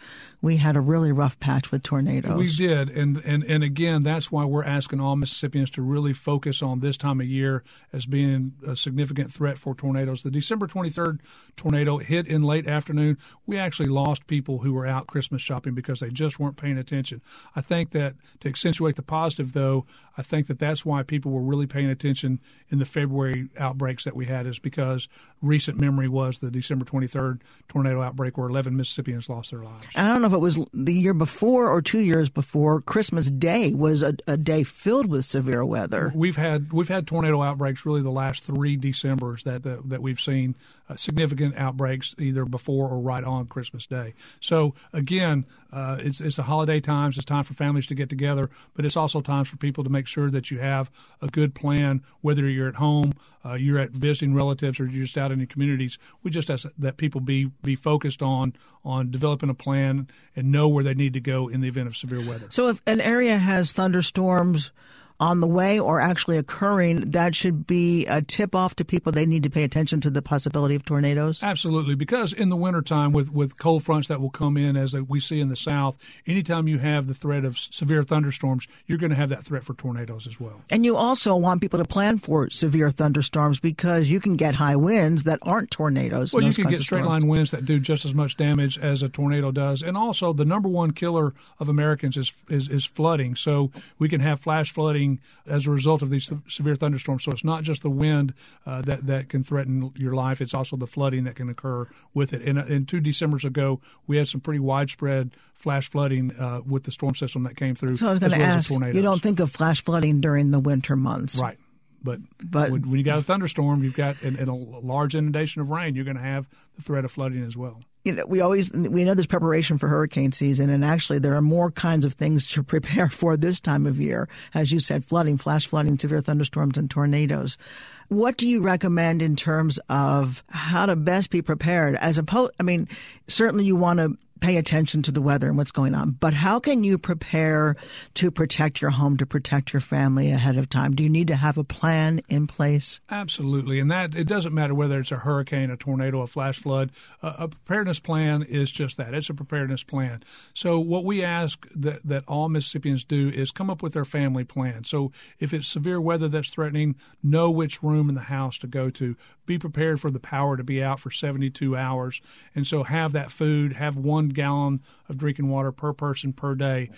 we 0.46 0.58
had 0.58 0.76
a 0.76 0.80
really 0.80 1.10
rough 1.10 1.40
patch 1.40 1.72
with 1.72 1.82
tornadoes. 1.82 2.38
We 2.38 2.66
did, 2.66 2.88
and 2.90 3.16
and 3.24 3.42
and 3.42 3.64
again, 3.64 4.04
that's 4.04 4.30
why 4.30 4.44
we're 4.44 4.62
asking 4.62 5.00
all 5.00 5.16
Mississippians 5.16 5.70
to 5.70 5.82
really 5.82 6.12
focus 6.12 6.62
on 6.62 6.78
this 6.78 6.96
time 6.96 7.20
of 7.20 7.26
year 7.26 7.64
as 7.92 8.06
being 8.06 8.52
a 8.64 8.76
significant 8.76 9.32
threat 9.32 9.58
for 9.58 9.74
tornadoes. 9.74 10.22
The 10.22 10.30
December 10.30 10.68
23rd 10.68 11.18
tornado 11.56 11.98
hit 11.98 12.28
in 12.28 12.44
late 12.44 12.68
afternoon. 12.68 13.18
We 13.44 13.58
actually 13.58 13.88
lost 13.88 14.28
people 14.28 14.60
who 14.60 14.72
were 14.72 14.86
out 14.86 15.08
Christmas 15.08 15.42
shopping 15.42 15.74
because 15.74 15.98
they 15.98 16.10
just 16.10 16.38
weren't 16.38 16.56
paying 16.56 16.78
attention. 16.78 17.22
I 17.56 17.60
think 17.60 17.90
that 17.90 18.14
to 18.38 18.48
accentuate 18.48 18.94
the 18.94 19.02
positive, 19.02 19.52
though, 19.52 19.84
I 20.16 20.22
think 20.22 20.46
that 20.46 20.60
that's 20.60 20.86
why 20.86 21.02
people 21.02 21.32
were 21.32 21.42
really 21.42 21.66
paying 21.66 21.90
attention 21.90 22.38
in 22.70 22.78
the 22.78 22.84
February 22.84 23.48
outbreaks 23.58 24.04
that 24.04 24.14
we 24.14 24.26
had, 24.26 24.46
is 24.46 24.60
because 24.60 25.08
recent 25.42 25.78
memory 25.78 26.08
was 26.08 26.38
the 26.38 26.50
December 26.50 26.84
23rd 26.84 27.40
tornado 27.68 28.02
outbreak 28.02 28.38
where 28.38 28.48
11 28.48 28.76
Mississippians 28.76 29.28
lost 29.28 29.50
their 29.50 29.62
lives. 29.62 29.84
I 29.94 30.04
don't 30.04 30.22
know 30.22 30.28
if 30.28 30.32
it 30.32 30.38
was 30.38 30.58
the 30.72 30.94
year 30.94 31.14
before 31.14 31.68
or 31.70 31.82
two 31.82 32.00
years 32.00 32.28
before 32.28 32.80
Christmas 32.80 33.30
Day 33.30 33.72
was 33.72 34.02
a, 34.02 34.16
a 34.26 34.36
day 34.36 34.62
filled 34.62 35.06
with 35.06 35.24
severe 35.24 35.64
weather. 35.64 36.12
We've 36.14 36.36
had 36.36 36.72
we've 36.72 36.88
had 36.88 37.06
tornado 37.06 37.42
outbreaks 37.42 37.84
really 37.84 38.02
the 38.02 38.10
last 38.10 38.44
three 38.44 38.76
December's 38.76 39.44
that 39.44 39.62
that, 39.62 39.88
that 39.88 40.02
we've 40.02 40.20
seen 40.20 40.54
uh, 40.88 40.96
significant 40.96 41.56
outbreaks 41.56 42.14
either 42.18 42.44
before 42.44 42.88
or 42.88 42.98
right 42.98 43.24
on 43.24 43.46
Christmas 43.46 43.86
Day. 43.86 44.14
So 44.40 44.74
again, 44.92 45.46
uh, 45.72 45.98
it's 46.00 46.20
it's 46.20 46.36
the 46.36 46.44
holiday 46.44 46.80
times. 46.80 47.16
It's 47.16 47.24
time 47.24 47.44
for 47.44 47.54
families 47.54 47.86
to 47.88 47.94
get 47.94 48.08
together, 48.08 48.50
but 48.74 48.84
it's 48.84 48.96
also 48.96 49.20
times 49.20 49.48
for 49.48 49.56
people 49.56 49.84
to 49.84 49.90
make 49.90 50.06
sure 50.06 50.30
that 50.30 50.50
you 50.50 50.58
have 50.58 50.90
a 51.20 51.28
good 51.28 51.54
plan, 51.54 52.02
whether 52.20 52.48
you're 52.48 52.68
at 52.68 52.76
home, 52.76 53.14
uh, 53.44 53.54
you're 53.54 53.78
at 53.78 53.90
visiting 53.90 54.34
relatives, 54.34 54.80
or 54.80 54.86
you're 54.86 55.04
just 55.04 55.18
out 55.18 55.25
in 55.32 55.38
your 55.38 55.46
communities. 55.46 55.98
We 56.22 56.30
just 56.30 56.50
ask 56.50 56.66
that 56.78 56.96
people 56.96 57.20
be 57.20 57.50
be 57.62 57.76
focused 57.76 58.22
on 58.22 58.54
on 58.84 59.10
developing 59.10 59.50
a 59.50 59.54
plan 59.54 60.08
and 60.34 60.52
know 60.52 60.68
where 60.68 60.84
they 60.84 60.94
need 60.94 61.12
to 61.14 61.20
go 61.20 61.48
in 61.48 61.60
the 61.60 61.68
event 61.68 61.88
of 61.88 61.96
severe 61.96 62.26
weather. 62.26 62.46
So 62.50 62.68
if 62.68 62.80
an 62.86 63.00
area 63.00 63.38
has 63.38 63.72
thunderstorms 63.72 64.70
on 65.18 65.40
the 65.40 65.46
way 65.46 65.78
or 65.78 66.00
actually 66.00 66.36
occurring, 66.36 67.10
that 67.12 67.34
should 67.34 67.66
be 67.66 68.06
a 68.06 68.22
tip 68.22 68.54
off 68.54 68.76
to 68.76 68.84
people 68.84 69.12
they 69.12 69.26
need 69.26 69.42
to 69.42 69.50
pay 69.50 69.64
attention 69.64 70.00
to 70.02 70.10
the 70.10 70.22
possibility 70.22 70.74
of 70.74 70.84
tornadoes? 70.84 71.42
Absolutely, 71.42 71.94
because 71.94 72.32
in 72.32 72.48
the 72.48 72.56
wintertime 72.56 73.12
with, 73.12 73.30
with 73.30 73.58
cold 73.58 73.82
fronts 73.82 74.08
that 74.08 74.20
will 74.20 74.30
come 74.30 74.56
in 74.56 74.76
as 74.76 74.94
we 74.94 75.20
see 75.20 75.40
in 75.40 75.48
the 75.48 75.56
south, 75.56 75.96
anytime 76.26 76.68
you 76.68 76.78
have 76.78 77.06
the 77.06 77.14
threat 77.14 77.44
of 77.44 77.58
severe 77.58 78.02
thunderstorms, 78.02 78.66
you're 78.86 78.98
going 78.98 79.10
to 79.10 79.16
have 79.16 79.30
that 79.30 79.44
threat 79.44 79.64
for 79.64 79.74
tornadoes 79.74 80.26
as 80.26 80.38
well. 80.38 80.62
And 80.70 80.84
you 80.84 80.96
also 80.96 81.36
want 81.36 81.60
people 81.60 81.78
to 81.78 81.84
plan 81.84 82.18
for 82.18 82.50
severe 82.50 82.90
thunderstorms 82.90 83.60
because 83.60 84.08
you 84.08 84.20
can 84.20 84.36
get 84.36 84.54
high 84.54 84.76
winds 84.76 85.24
that 85.24 85.38
aren't 85.42 85.70
tornadoes. 85.70 86.32
Well, 86.32 86.42
you 86.42 86.52
can 86.52 86.68
get 86.68 86.80
straight 86.80 87.04
line 87.04 87.26
winds 87.26 87.50
that 87.52 87.64
do 87.64 87.78
just 87.78 88.04
as 88.04 88.14
much 88.14 88.36
damage 88.36 88.78
as 88.78 89.02
a 89.02 89.08
tornado 89.08 89.50
does. 89.50 89.82
And 89.82 89.96
also, 89.96 90.32
the 90.32 90.44
number 90.44 90.68
one 90.68 90.92
killer 90.92 91.34
of 91.58 91.68
Americans 91.68 92.16
is, 92.16 92.32
is, 92.48 92.68
is 92.68 92.84
flooding. 92.84 93.36
So 93.36 93.70
we 93.98 94.08
can 94.08 94.20
have 94.20 94.40
flash 94.40 94.72
flooding 95.06 95.20
as 95.46 95.66
a 95.66 95.70
result 95.70 96.02
of 96.02 96.10
these 96.10 96.30
severe 96.48 96.74
thunderstorms. 96.74 97.24
So 97.24 97.32
it's 97.32 97.44
not 97.44 97.62
just 97.62 97.82
the 97.82 97.90
wind 97.90 98.34
uh, 98.64 98.82
that 98.82 99.06
that 99.06 99.28
can 99.28 99.44
threaten 99.44 99.92
your 99.96 100.14
life; 100.14 100.40
it's 100.40 100.54
also 100.54 100.76
the 100.76 100.86
flooding 100.86 101.24
that 101.24 101.36
can 101.36 101.48
occur 101.48 101.88
with 102.14 102.32
it. 102.32 102.42
And, 102.42 102.58
and 102.58 102.88
two 102.88 103.00
December's 103.00 103.44
ago, 103.44 103.80
we 104.06 104.16
had 104.16 104.28
some 104.28 104.40
pretty 104.40 104.60
widespread 104.60 105.30
flash 105.54 105.90
flooding 105.90 106.38
uh, 106.38 106.60
with 106.66 106.84
the 106.84 106.92
storm 106.92 107.14
system 107.14 107.44
that 107.44 107.56
came 107.56 107.74
through. 107.74 107.96
So 107.96 108.08
I 108.08 108.10
was 108.10 108.18
going 108.18 108.32
to 108.32 108.38
well 108.38 108.48
ask, 108.48 108.70
you 108.70 109.02
don't 109.02 109.22
think 109.22 109.40
of 109.40 109.50
flash 109.50 109.82
flooding 109.82 110.20
during 110.20 110.50
the 110.50 110.60
winter 110.60 110.96
months, 110.96 111.38
right? 111.38 111.58
But, 112.02 112.20
but 112.42 112.70
when, 112.70 112.88
when 112.90 112.98
you 112.98 113.04
got 113.04 113.18
a 113.18 113.22
thunderstorm, 113.22 113.82
you've 113.82 113.96
got 113.96 114.22
and, 114.22 114.38
and 114.38 114.48
a 114.48 114.54
large 114.54 115.14
inundation 115.14 115.62
of 115.62 115.70
rain, 115.70 115.94
you're 115.96 116.04
going 116.04 116.16
to 116.16 116.22
have 116.22 116.46
the 116.76 116.82
threat 116.82 117.04
of 117.04 117.12
flooding 117.12 117.44
as 117.44 117.56
well 117.56 117.82
you 118.06 118.12
know, 118.12 118.24
we 118.24 118.40
always 118.40 118.70
we 118.70 119.02
know 119.02 119.14
there's 119.14 119.26
preparation 119.26 119.78
for 119.78 119.88
hurricane 119.88 120.30
season, 120.30 120.70
and 120.70 120.84
actually 120.84 121.18
there 121.18 121.34
are 121.34 121.42
more 121.42 121.72
kinds 121.72 122.04
of 122.04 122.12
things 122.12 122.46
to 122.46 122.62
prepare 122.62 123.08
for 123.08 123.36
this 123.36 123.60
time 123.60 123.84
of 123.84 124.00
year, 124.00 124.28
as 124.54 124.70
you 124.70 124.78
said, 124.78 125.04
flooding, 125.04 125.36
flash 125.36 125.66
flooding, 125.66 125.98
severe 125.98 126.20
thunderstorms, 126.20 126.78
and 126.78 126.88
tornadoes. 126.88 127.58
What 128.06 128.36
do 128.36 128.48
you 128.48 128.62
recommend 128.62 129.22
in 129.22 129.34
terms 129.34 129.80
of 129.88 130.44
how 130.48 130.86
to 130.86 130.94
best 130.94 131.30
be 131.30 131.42
prepared? 131.42 131.96
As 131.96 132.16
opposed, 132.16 132.52
I 132.60 132.62
mean, 132.62 132.88
certainly 133.26 133.64
you 133.64 133.74
want 133.74 133.98
to 133.98 134.16
pay 134.40 134.56
attention 134.56 135.02
to 135.02 135.12
the 135.12 135.22
weather 135.22 135.48
and 135.48 135.56
what's 135.56 135.70
going 135.70 135.94
on. 135.94 136.10
But 136.10 136.34
how 136.34 136.58
can 136.58 136.84
you 136.84 136.98
prepare 136.98 137.76
to 138.14 138.30
protect 138.30 138.80
your 138.80 138.90
home, 138.90 139.16
to 139.16 139.26
protect 139.26 139.72
your 139.72 139.80
family 139.80 140.30
ahead 140.30 140.56
of 140.56 140.68
time? 140.68 140.94
Do 140.94 141.02
you 141.02 141.08
need 141.08 141.28
to 141.28 141.36
have 141.36 141.58
a 141.58 141.64
plan 141.64 142.20
in 142.28 142.46
place? 142.46 143.00
Absolutely. 143.10 143.80
And 143.80 143.90
that 143.90 144.14
it 144.14 144.24
doesn't 144.24 144.54
matter 144.54 144.74
whether 144.74 145.00
it's 145.00 145.12
a 145.12 145.16
hurricane, 145.16 145.70
a 145.70 145.76
tornado, 145.76 146.20
a 146.20 146.26
flash 146.26 146.58
flood. 146.58 146.92
A 147.22 147.48
preparedness 147.48 148.00
plan 148.00 148.42
is 148.42 148.70
just 148.70 148.96
that. 148.96 149.14
It's 149.14 149.30
a 149.30 149.34
preparedness 149.34 149.82
plan. 149.82 150.22
So 150.54 150.78
what 150.78 151.04
we 151.04 151.24
ask 151.24 151.66
that, 151.74 152.00
that 152.04 152.24
all 152.28 152.48
Mississippians 152.48 153.04
do 153.04 153.28
is 153.30 153.50
come 153.50 153.70
up 153.70 153.82
with 153.82 153.94
their 153.94 154.04
family 154.04 154.44
plan. 154.44 154.84
So 154.84 155.12
if 155.38 155.54
it's 155.54 155.68
severe 155.68 156.00
weather 156.00 156.28
that's 156.28 156.50
threatening, 156.50 156.96
know 157.22 157.50
which 157.50 157.82
room 157.82 158.08
in 158.08 158.14
the 158.14 158.22
house 158.22 158.58
to 158.58 158.66
go 158.66 158.90
to. 158.90 159.16
Be 159.46 159.58
prepared 159.58 160.00
for 160.00 160.10
the 160.10 160.18
power 160.18 160.56
to 160.56 160.64
be 160.64 160.82
out 160.82 160.98
for 161.00 161.10
72 161.10 161.76
hours. 161.76 162.20
And 162.54 162.66
so 162.66 162.82
have 162.82 163.12
that 163.12 163.30
food, 163.30 163.74
have 163.74 163.96
one 163.96 164.25
one 164.26 164.34
gallon 164.34 164.80
of 165.08 165.16
drinking 165.16 165.48
water 165.48 165.72
per 165.72 165.92
person 165.92 166.32
per 166.32 166.54
day. 166.54 166.90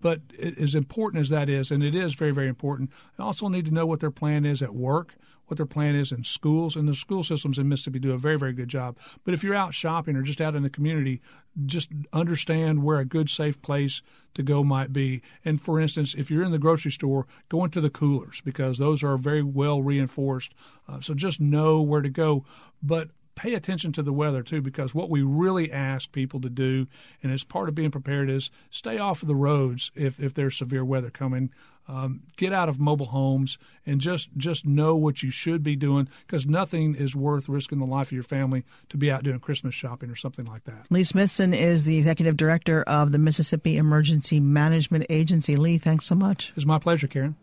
But 0.00 0.20
as 0.58 0.74
important 0.74 1.20
as 1.20 1.28
that 1.30 1.48
is, 1.48 1.70
and 1.70 1.82
it 1.82 1.94
is 1.94 2.14
very, 2.14 2.32
very 2.32 2.48
important, 2.48 2.90
they 3.16 3.24
also 3.24 3.48
need 3.48 3.66
to 3.66 3.74
know 3.74 3.86
what 3.86 4.00
their 4.00 4.10
plan 4.10 4.44
is 4.44 4.62
at 4.62 4.74
work 4.74 5.14
what 5.48 5.56
their 5.56 5.66
plan 5.66 5.96
is 5.96 6.12
in 6.12 6.24
schools. 6.24 6.76
And 6.76 6.86
the 6.86 6.94
school 6.94 7.22
systems 7.22 7.58
in 7.58 7.68
Mississippi 7.68 7.98
do 7.98 8.12
a 8.12 8.18
very, 8.18 8.38
very 8.38 8.52
good 8.52 8.68
job. 8.68 8.96
But 9.24 9.34
if 9.34 9.42
you're 9.42 9.54
out 9.54 9.74
shopping 9.74 10.14
or 10.14 10.22
just 10.22 10.40
out 10.40 10.54
in 10.54 10.62
the 10.62 10.70
community, 10.70 11.20
just 11.66 11.88
understand 12.12 12.84
where 12.84 12.98
a 12.98 13.04
good, 13.04 13.30
safe 13.30 13.60
place 13.62 14.02
to 14.34 14.42
go 14.42 14.62
might 14.62 14.92
be. 14.92 15.22
And 15.44 15.60
for 15.60 15.80
instance, 15.80 16.14
if 16.16 16.30
you're 16.30 16.44
in 16.44 16.52
the 16.52 16.58
grocery 16.58 16.92
store, 16.92 17.26
go 17.48 17.64
into 17.64 17.80
the 17.80 17.90
coolers 17.90 18.40
because 18.42 18.78
those 18.78 19.02
are 19.02 19.16
very 19.16 19.42
well 19.42 19.82
reinforced. 19.82 20.52
Uh, 20.86 21.00
so 21.00 21.14
just 21.14 21.40
know 21.40 21.80
where 21.80 22.02
to 22.02 22.10
go. 22.10 22.44
But 22.82 23.08
pay 23.38 23.54
attention 23.54 23.92
to 23.92 24.02
the 24.02 24.12
weather 24.12 24.42
too, 24.42 24.60
because 24.60 24.94
what 24.94 25.08
we 25.08 25.22
really 25.22 25.72
ask 25.72 26.10
people 26.12 26.40
to 26.40 26.50
do, 26.50 26.86
and 27.22 27.32
it's 27.32 27.44
part 27.44 27.68
of 27.68 27.74
being 27.74 27.90
prepared, 27.90 28.28
is 28.28 28.50
stay 28.70 28.98
off 28.98 29.22
of 29.22 29.28
the 29.28 29.36
roads 29.36 29.90
if, 29.94 30.20
if 30.20 30.34
there's 30.34 30.56
severe 30.56 30.84
weather 30.84 31.10
coming. 31.10 31.50
Um, 31.90 32.24
get 32.36 32.52
out 32.52 32.68
of 32.68 32.78
mobile 32.78 33.06
homes 33.06 33.56
and 33.86 33.98
just 33.98 34.28
just 34.36 34.66
know 34.66 34.94
what 34.94 35.22
you 35.22 35.30
should 35.30 35.62
be 35.62 35.74
doing 35.74 36.06
because 36.26 36.44
nothing 36.44 36.94
is 36.94 37.16
worth 37.16 37.48
risking 37.48 37.78
the 37.78 37.86
life 37.86 38.08
of 38.08 38.12
your 38.12 38.22
family 38.22 38.64
to 38.90 38.98
be 38.98 39.10
out 39.10 39.22
doing 39.22 39.40
Christmas 39.40 39.74
shopping 39.74 40.10
or 40.10 40.14
something 40.14 40.44
like 40.44 40.64
that. 40.64 40.84
Lee 40.90 41.04
Smithson 41.04 41.54
is 41.54 41.84
the 41.84 41.96
executive 41.96 42.36
director 42.36 42.82
of 42.82 43.10
the 43.12 43.18
Mississippi 43.18 43.78
Emergency 43.78 44.38
Management 44.38 45.06
Agency. 45.08 45.56
Lee, 45.56 45.78
thanks 45.78 46.04
so 46.04 46.14
much. 46.14 46.52
It's 46.56 46.66
my 46.66 46.78
pleasure, 46.78 47.06
Karen. 47.06 47.36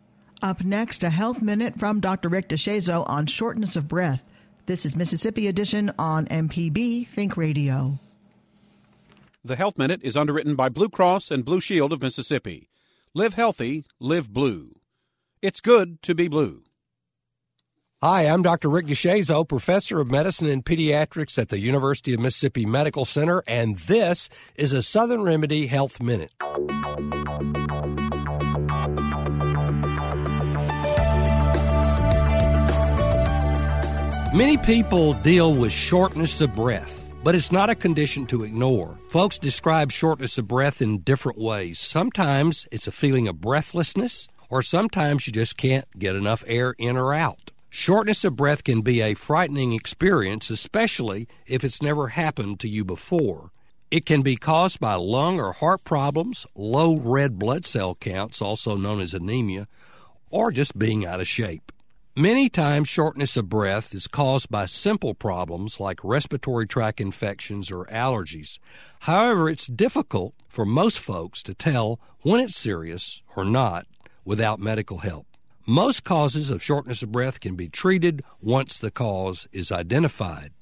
Up 0.44 0.64
next, 0.64 1.02
a 1.02 1.10
health 1.10 1.42
minute 1.42 1.80
from 1.80 2.00
Dr. 2.00 2.30
Rick 2.30 2.50
DeShazo 2.50 3.04
on 3.10 3.26
shortness 3.26 3.76
of 3.76 3.88
breath. 3.88 4.22
This 4.68 4.84
is 4.84 4.96
Mississippi 4.96 5.46
Edition 5.46 5.92
on 6.00 6.26
MPB 6.26 7.08
Think 7.10 7.38
Radio. 7.38 8.00
The 9.44 9.56
Health 9.56 9.78
Minute 9.78 10.00
is 10.02 10.18
underwritten 10.18 10.56
by 10.56 10.70
Blue 10.70 10.90
Cross 10.90 11.30
and 11.30 11.46
Blue 11.46 11.62
Shield 11.62 11.94
of 11.94 12.02
Mississippi. 12.02 12.68
Live 13.14 13.36
healthy, 13.36 13.86
live 14.00 14.34
blue. 14.34 14.76
It's 15.40 15.62
good 15.62 16.02
to 16.02 16.16
be 16.16 16.28
blue. 16.28 16.64
Hi, 18.02 18.24
I'm 18.24 18.42
Dr. 18.42 18.70
Rick 18.70 18.88
DeShazo, 18.88 19.48
professor 19.48 20.00
of 20.00 20.10
medicine 20.10 20.50
and 20.50 20.66
pediatrics 20.66 21.38
at 21.38 21.50
the 21.50 21.60
University 21.60 22.16
of 22.16 22.20
Mississippi 22.20 22.66
Medical 22.66 23.06
Center, 23.06 23.44
and 23.46 23.78
this 23.78 24.30
is 24.56 24.74
a 24.74 24.82
Southern 24.82 25.22
Remedy 25.22 25.68
Health 25.68 26.02
Minute. 26.02 26.32
Many 34.36 34.58
people 34.58 35.14
deal 35.14 35.54
with 35.54 35.72
shortness 35.72 36.42
of 36.42 36.54
breath. 36.54 37.02
but 37.24 37.36
it's 37.36 37.54
not 37.54 37.70
a 37.70 37.76
condition 37.76 38.28
to 38.28 38.44
ignore. 38.44 39.00
Folks 39.10 39.40
describe 39.40 39.94
shortness 39.94 40.38
of 40.38 40.48
breath 40.48 40.82
in 40.82 41.00
different 41.00 41.40
ways. 41.40 41.80
Sometimes 41.80 42.68
it's 42.70 42.86
a 42.86 42.92
feeling 42.92 43.30
of 43.30 43.40
breathlessness, 43.40 44.28
or 44.50 44.62
sometimes 44.62 45.26
you 45.26 45.32
just 45.32 45.56
can't 45.56 45.88
get 45.98 46.18
enough 46.18 46.44
air 46.48 46.76
in 46.78 46.98
or 46.98 47.14
out. 47.14 47.50
Shortness 47.70 48.26
of 48.26 48.36
breath 48.36 48.66
can 48.66 48.82
be 48.82 49.02
a 49.02 49.14
frightening 49.14 49.72
experience, 49.72 50.50
especially 50.50 51.30
if 51.48 51.64
it's 51.64 51.82
never 51.82 52.10
happened 52.10 52.60
to 52.60 52.68
you 52.68 52.84
before. 52.84 53.52
It 53.90 54.06
can 54.06 54.22
be 54.22 54.36
caused 54.36 54.82
by 54.82 54.96
lung 54.96 55.40
or 55.40 55.54
heart 55.54 55.86
problems, 55.86 56.46
low 56.56 56.98
red 56.98 57.40
blood 57.40 57.66
cell 57.66 57.96
counts, 57.96 58.42
also 58.42 58.76
known 58.76 59.00
as 59.00 59.14
anemia, 59.14 59.68
or 60.30 60.52
just 60.52 60.78
being 60.78 61.06
out 61.06 61.22
of 61.22 61.28
shape. 61.28 61.72
Many 62.18 62.48
times, 62.48 62.88
shortness 62.88 63.36
of 63.36 63.50
breath 63.50 63.94
is 63.94 64.08
caused 64.08 64.50
by 64.50 64.68
simple 64.68 65.14
problems 65.14 65.82
like 65.82 66.00
respiratory 66.02 66.66
tract 66.66 67.02
infections 67.02 67.70
or 67.70 67.84
allergies. 67.88 68.58
However, 69.02 69.50
it's 69.50 69.68
difficult 69.68 70.34
for 70.48 70.66
most 70.66 70.98
folks 70.98 71.44
to 71.44 71.54
tell 71.54 72.00
when 72.22 72.40
it's 72.40 72.56
serious 72.56 73.22
or 73.36 73.44
not 73.44 73.86
without 74.24 74.62
medical 74.62 75.00
help. 75.00 75.28
Most 75.66 76.06
causes 76.06 76.50
of 76.50 76.64
shortness 76.64 77.04
of 77.04 77.12
breath 77.12 77.42
can 77.42 77.56
be 77.56 77.68
treated 77.68 78.24
once 78.42 78.78
the 78.78 78.92
cause 78.92 79.50
is 79.52 79.70
identified. 79.70 80.54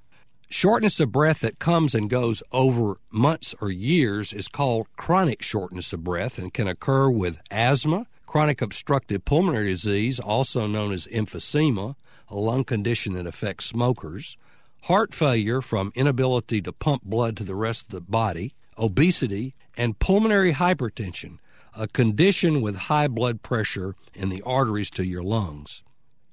Shortness 0.50 1.00
of 1.00 1.12
breath 1.12 1.41
that 1.41 1.60
comes 1.60 1.93
and 1.93 2.10
goes 2.10 2.41
over 2.51 2.98
months 3.12 3.53
or 3.62 3.69
years 3.69 4.33
is 4.33 4.48
called 4.48 4.88
chronic 4.98 5.43
shortness 5.43 5.93
of 5.93 6.03
breath 6.03 6.39
and 6.39 6.51
can 6.51 6.67
occur 6.67 7.12
with 7.12 7.38
asthma, 7.51 8.07
chronic 8.34 8.63
obstructive 8.63 9.24
pulmonary 9.24 9.68
disease, 9.68 10.20
also 10.20 10.66
known 10.66 10.92
as 10.92 11.06
emphysema, 11.06 11.94
a 12.30 12.36
lung 12.36 12.63
condition 12.63 13.13
that 13.13 13.28
affects 13.28 13.66
smokers, 13.66 14.38
heart 14.86 15.13
failure 15.13 15.62
from 15.62 15.92
inability 15.94 16.60
to 16.60 16.74
pump 16.74 17.04
blood 17.04 17.38
to 17.38 17.44
the 17.44 17.54
rest 17.54 17.84
of 17.84 17.92
the 17.92 18.02
body, 18.02 18.56
obesity, 18.75 19.54
and 19.78 20.00
pulmonary 20.00 20.52
hypertension, 20.52 21.38
a 21.78 21.88
condition 21.88 22.60
with 22.60 22.75
high 22.75 23.08
blood 23.08 23.44
pressure 23.44 23.96
in 24.16 24.30
the 24.30 24.42
arteries 24.42 24.90
to 24.90 25.06
your 25.06 25.22
lungs. 25.22 25.84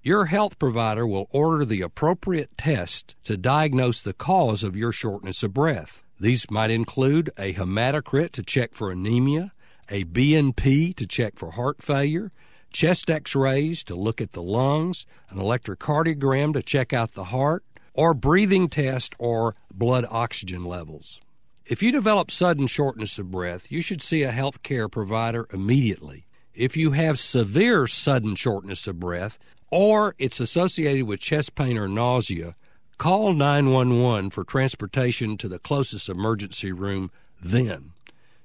Your 0.03 0.25
health 0.25 0.59
provider 0.59 1.07
will 1.07 1.29
order 1.33 1.67
the 1.67 1.83
appropriate 1.83 2.57
test 2.57 3.15
to 3.25 3.37
diagnose 3.37 4.01
the 4.01 4.15
cause 4.15 4.65
of 4.65 4.75
your 4.75 4.93
shortness 4.93 5.43
of 5.43 5.53
breath. 5.53 6.03
These 6.19 6.51
might 6.51 6.71
include 6.71 7.29
a 7.37 7.53
hematocrit 7.53 8.33
to 8.33 8.43
check 8.43 8.73
for 8.73 8.91
anemia, 8.91 9.53
a 9.91 10.05
BNP 10.05 10.95
to 10.97 11.07
check 11.07 11.37
for 11.37 11.53
heart 11.53 11.83
failure, 11.83 12.33
chest 12.73 13.11
x 13.11 13.35
rays 13.35 13.85
to 13.85 13.95
look 13.95 14.21
at 14.21 14.33
the 14.33 14.43
lungs, 14.43 15.05
an 15.29 15.39
electrocardiogram 15.39 16.55
to 16.55 16.63
check 16.63 16.93
out 16.93 17.13
the 17.13 17.25
heart, 17.25 17.65
or 17.93 18.15
breathing 18.15 18.69
test 18.69 19.15
or 19.19 19.55
blood 19.73 20.07
oxygen 20.09 20.65
levels. 20.65 21.21
If 21.67 21.83
you 21.83 21.93
develop 21.93 22.31
sudden 22.31 22.67
shortness 22.67 23.19
of 23.19 23.31
breath, 23.31 23.71
you 23.71 23.83
should 23.83 24.03
see 24.03 24.23
a 24.23 24.31
health 24.31 24.63
care 24.63 24.89
provider 24.89 25.47
immediately. 25.53 26.27
If 26.55 26.77
you 26.77 26.93
have 26.93 27.19
severe 27.19 27.87
sudden 27.87 28.35
shortness 28.35 28.87
of 28.87 28.99
breath 28.99 29.39
or 29.71 30.15
it's 30.19 30.41
associated 30.41 31.07
with 31.07 31.21
chest 31.21 31.55
pain 31.55 31.79
or 31.79 31.89
nausea, 31.89 32.57
call 32.99 33.33
911 33.33 34.31
for 34.31 34.45
transportation 34.45 35.37
to 35.39 35.49
the 35.49 35.59
closest 35.59 36.09
emergency 36.09 36.73
room 36.73 37.11
then. 37.41 37.93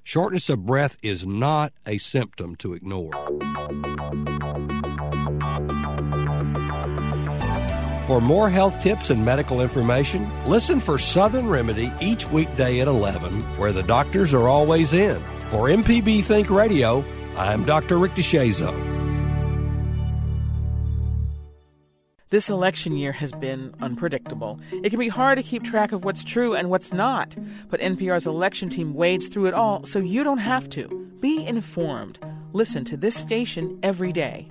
Shortness 0.08 0.52
of 0.52 0.68
breath 0.68 0.98
is 1.02 1.26
not 1.26 1.74
a 1.88 1.98
symptom 1.98 2.56
to 2.58 2.76
ignore. 2.76 3.12
For 8.06 8.22
more 8.22 8.52
health 8.52 8.80
tips 8.82 9.10
and 9.10 9.26
medical 9.26 9.62
information, 9.62 10.28
listen 10.46 10.80
for 10.80 11.00
Southern 11.00 11.50
Remedy 11.50 11.92
each 12.00 12.30
weekday 12.30 12.82
at 12.82 12.88
11, 12.88 13.58
where 13.58 13.72
the 13.72 13.82
doctors 13.82 14.32
are 14.36 14.48
always 14.48 14.94
in. 14.94 15.20
For 15.50 15.70
MPB 15.70 16.24
Think 16.24 16.52
Radio, 16.52 17.04
I'm 17.36 17.66
Dr. 17.66 17.98
Rick 17.98 18.12
DeShazo. 18.12 18.95
This 22.36 22.50
election 22.50 22.98
year 22.98 23.14
has 23.14 23.32
been 23.32 23.74
unpredictable. 23.80 24.60
It 24.84 24.90
can 24.90 25.00
be 25.00 25.08
hard 25.08 25.38
to 25.38 25.42
keep 25.42 25.64
track 25.64 25.94
of 25.94 26.04
what's 26.04 26.22
true 26.22 26.54
and 26.54 26.70
what's 26.70 26.92
not, 26.92 27.34
but 27.70 27.80
NPR's 27.80 28.28
election 28.28 28.68
team 28.68 28.94
wades 28.94 29.30
through 29.30 29.46
it 29.46 29.54
all 29.54 29.86
so 29.86 30.00
you 30.00 30.22
don't 30.22 30.40
have 30.40 30.68
to. 30.72 30.90
Be 31.22 31.48
informed. 31.48 32.20
Listen 32.52 32.84
to 32.84 32.98
this 32.98 33.16
station 33.16 33.80
every 33.84 34.12
day. 34.12 34.50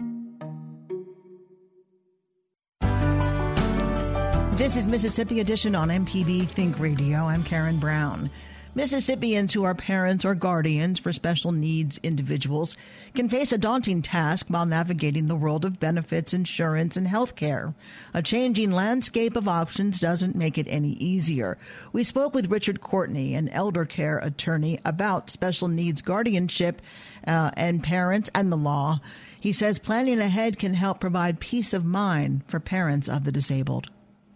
This 4.56 4.78
is 4.78 4.86
Mississippi 4.86 5.40
Edition 5.40 5.74
on 5.74 5.90
MPB 5.90 6.48
Think 6.48 6.78
Radio. 6.78 7.18
I'm 7.18 7.44
Karen 7.44 7.78
Brown. 7.78 8.30
Mississippians 8.76 9.52
who 9.52 9.62
are 9.62 9.74
parents 9.74 10.24
or 10.24 10.34
guardians 10.34 10.98
for 10.98 11.12
special 11.12 11.52
needs 11.52 12.00
individuals 12.02 12.76
can 13.14 13.28
face 13.28 13.52
a 13.52 13.58
daunting 13.58 14.02
task 14.02 14.46
while 14.48 14.66
navigating 14.66 15.26
the 15.26 15.36
world 15.36 15.64
of 15.64 15.78
benefits, 15.78 16.34
insurance, 16.34 16.96
and 16.96 17.06
health 17.06 17.36
care. 17.36 17.72
A 18.14 18.20
changing 18.20 18.72
landscape 18.72 19.36
of 19.36 19.46
options 19.46 20.00
doesn't 20.00 20.34
make 20.34 20.58
it 20.58 20.66
any 20.68 20.94
easier. 20.94 21.56
We 21.92 22.02
spoke 22.02 22.34
with 22.34 22.50
Richard 22.50 22.80
Courtney, 22.80 23.34
an 23.34 23.48
elder 23.50 23.84
care 23.84 24.18
attorney, 24.18 24.80
about 24.84 25.30
special 25.30 25.68
needs 25.68 26.02
guardianship 26.02 26.82
uh, 27.28 27.52
and 27.56 27.80
parents 27.80 28.28
and 28.34 28.50
the 28.50 28.56
law. 28.56 28.98
He 29.40 29.52
says 29.52 29.78
planning 29.78 30.18
ahead 30.18 30.58
can 30.58 30.74
help 30.74 30.98
provide 30.98 31.38
peace 31.38 31.74
of 31.74 31.84
mind 31.84 32.42
for 32.48 32.58
parents 32.58 33.08
of 33.08 33.22
the 33.22 33.30
disabled 33.30 33.88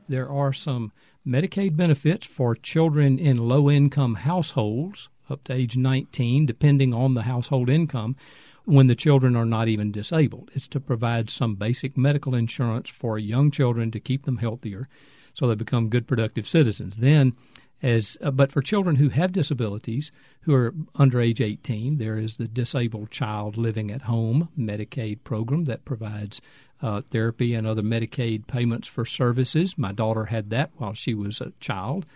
there 0.08 0.28
are 0.28 0.52
some 0.52 0.92
Medicaid 1.28 1.76
benefits 1.76 2.26
for 2.26 2.54
children 2.54 3.18
in 3.18 3.36
low 3.36 3.70
income 3.70 4.14
households 4.14 5.10
up 5.28 5.44
to 5.44 5.52
age 5.52 5.76
19, 5.76 6.46
depending 6.46 6.94
on 6.94 7.12
the 7.12 7.22
household 7.22 7.68
income, 7.68 8.16
when 8.64 8.86
the 8.86 8.94
children 8.94 9.36
are 9.36 9.44
not 9.44 9.68
even 9.68 9.92
disabled. 9.92 10.50
It's 10.54 10.66
to 10.68 10.80
provide 10.80 11.28
some 11.28 11.54
basic 11.54 11.98
medical 11.98 12.34
insurance 12.34 12.88
for 12.88 13.18
young 13.18 13.50
children 13.50 13.90
to 13.90 14.00
keep 14.00 14.24
them 14.24 14.38
healthier 14.38 14.88
so 15.34 15.46
they 15.46 15.54
become 15.54 15.90
good, 15.90 16.08
productive 16.08 16.48
citizens. 16.48 16.96
Then 16.96 17.34
as 17.82 18.16
uh, 18.22 18.30
but 18.30 18.50
for 18.50 18.60
children 18.62 18.96
who 18.96 19.08
have 19.10 19.32
disabilities 19.32 20.10
who 20.42 20.54
are 20.54 20.74
under 20.96 21.20
age 21.20 21.40
18 21.40 21.98
there 21.98 22.18
is 22.18 22.36
the 22.36 22.48
disabled 22.48 23.10
child 23.10 23.56
living 23.56 23.90
at 23.90 24.02
home 24.02 24.48
medicaid 24.58 25.22
program 25.22 25.64
that 25.64 25.84
provides 25.84 26.40
uh, 26.80 27.02
therapy 27.10 27.54
and 27.54 27.66
other 27.66 27.82
medicaid 27.82 28.46
payments 28.46 28.88
for 28.88 29.04
services. 29.04 29.76
My 29.76 29.92
daughter 29.92 30.26
had 30.26 30.50
that 30.50 30.70
while 30.76 30.94
she 30.94 31.14
was 31.14 31.40
a 31.40 31.52
child 31.60 32.06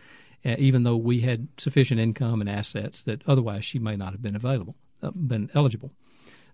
uh, 0.45 0.57
even 0.59 0.83
though 0.83 0.97
we 0.97 1.21
had 1.21 1.49
sufficient 1.59 2.01
income 2.01 2.41
and 2.41 2.51
assets 2.51 3.03
that 3.03 3.23
otherwise 3.27 3.65
she 3.65 3.79
may 3.79 3.97
not 3.97 4.13
have 4.13 4.23
been 4.23 4.37
available 4.37 4.75
uh, 5.03 5.11
been 5.11 5.51
eligible. 5.55 5.93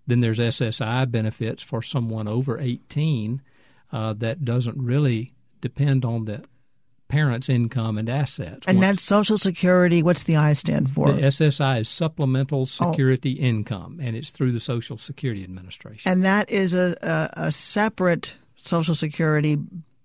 Then 0.07 0.21
there's 0.21 0.39
ssi 0.39 1.09
benefits 1.09 1.61
for 1.63 1.81
someone 1.81 2.27
over 2.27 2.59
18 2.59 3.41
uh, 3.91 4.13
that 4.13 4.45
doesn't 4.45 4.81
really 4.81 5.33
depend 5.61 6.05
on 6.05 6.25
the 6.25 6.43
parents' 7.09 7.49
income 7.49 7.97
and 7.97 8.07
assets. 8.07 8.65
And 8.67 8.81
that's 8.81 9.03
Social 9.03 9.37
Security. 9.37 10.01
What's 10.01 10.23
the 10.23 10.37
I 10.37 10.53
stand 10.53 10.89
for? 10.89 11.11
The 11.11 11.23
SSI 11.23 11.81
is 11.81 11.89
Supplemental 11.89 12.61
oh. 12.61 12.65
Security 12.65 13.37
oh. 13.41 13.43
Income, 13.43 13.99
and 14.01 14.15
it's 14.15 14.31
through 14.31 14.53
the 14.53 14.61
Social 14.61 14.97
Security 14.97 15.43
Administration. 15.43 16.09
And 16.09 16.23
that 16.23 16.49
is 16.49 16.73
a, 16.73 16.95
a, 17.01 17.47
a 17.47 17.51
separate 17.51 18.33
Social 18.55 18.95
Security 18.95 19.57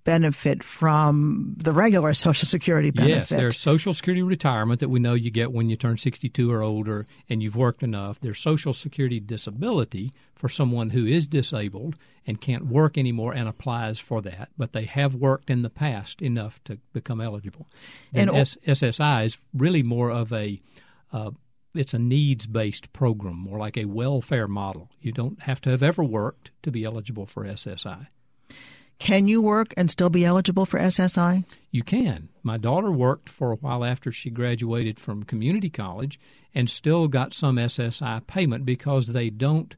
benefit 0.04 0.62
from 0.62 1.54
the 1.56 1.72
regular 1.72 2.14
Social 2.14 2.46
Security 2.46 2.90
benefit. 2.90 3.16
Yes, 3.16 3.28
there's 3.30 3.58
Social 3.58 3.94
Security 3.94 4.22
retirement 4.22 4.80
that 4.80 4.88
we 4.90 5.00
know 5.00 5.14
you 5.14 5.30
get 5.30 5.52
when 5.52 5.68
you 5.68 5.76
turn 5.76 5.96
62 5.96 6.52
or 6.52 6.62
older 6.62 7.06
and 7.28 7.42
you've 7.42 7.56
worked 7.56 7.82
enough. 7.82 8.20
There's 8.20 8.38
Social 8.38 8.74
Security 8.74 9.18
disability 9.18 10.12
for 10.34 10.48
someone 10.48 10.90
who 10.90 11.06
is 11.06 11.26
disabled 11.26 11.96
and 12.26 12.40
can't 12.40 12.66
work 12.66 12.96
anymore 12.96 13.34
and 13.34 13.48
applies 13.48 13.98
for 13.98 14.22
that, 14.22 14.50
but 14.56 14.72
they 14.72 14.84
have 14.84 15.14
worked 15.14 15.50
in 15.50 15.62
the 15.62 15.70
past 15.70 16.22
enough 16.22 16.60
to 16.64 16.78
become 16.92 17.20
eligible. 17.20 17.66
And, 18.12 18.30
and 18.30 18.38
S- 18.38 18.56
SSI 18.66 19.26
is 19.26 19.38
really 19.54 19.82
more 19.82 20.10
of 20.10 20.32
a 20.32 20.60
uh, 21.12 21.30
it's 21.74 21.94
a 21.94 21.98
needs 21.98 22.46
based 22.46 22.92
program, 22.92 23.36
more 23.36 23.58
like 23.58 23.76
a 23.76 23.84
welfare 23.86 24.48
model. 24.48 24.90
You 25.00 25.12
don't 25.12 25.42
have 25.42 25.60
to 25.62 25.70
have 25.70 25.82
ever 25.82 26.04
worked 26.04 26.50
to 26.62 26.70
be 26.70 26.84
eligible 26.84 27.26
for 27.26 27.44
SSI. 27.44 28.06
Can 28.98 29.28
you 29.28 29.42
work 29.42 29.74
and 29.76 29.90
still 29.90 30.10
be 30.10 30.24
eligible 30.24 30.66
for 30.66 30.78
SSI? 30.78 31.44
You 31.70 31.82
can. 31.82 32.28
My 32.42 32.56
daughter 32.56 32.90
worked 32.90 33.28
for 33.28 33.52
a 33.52 33.56
while 33.56 33.84
after 33.84 34.12
she 34.12 34.30
graduated 34.30 34.98
from 34.98 35.24
community 35.24 35.70
college 35.70 36.20
and 36.54 36.70
still 36.70 37.08
got 37.08 37.34
some 37.34 37.56
SSI 37.56 38.26
payment 38.26 38.64
because 38.64 39.08
they 39.08 39.30
don't 39.30 39.74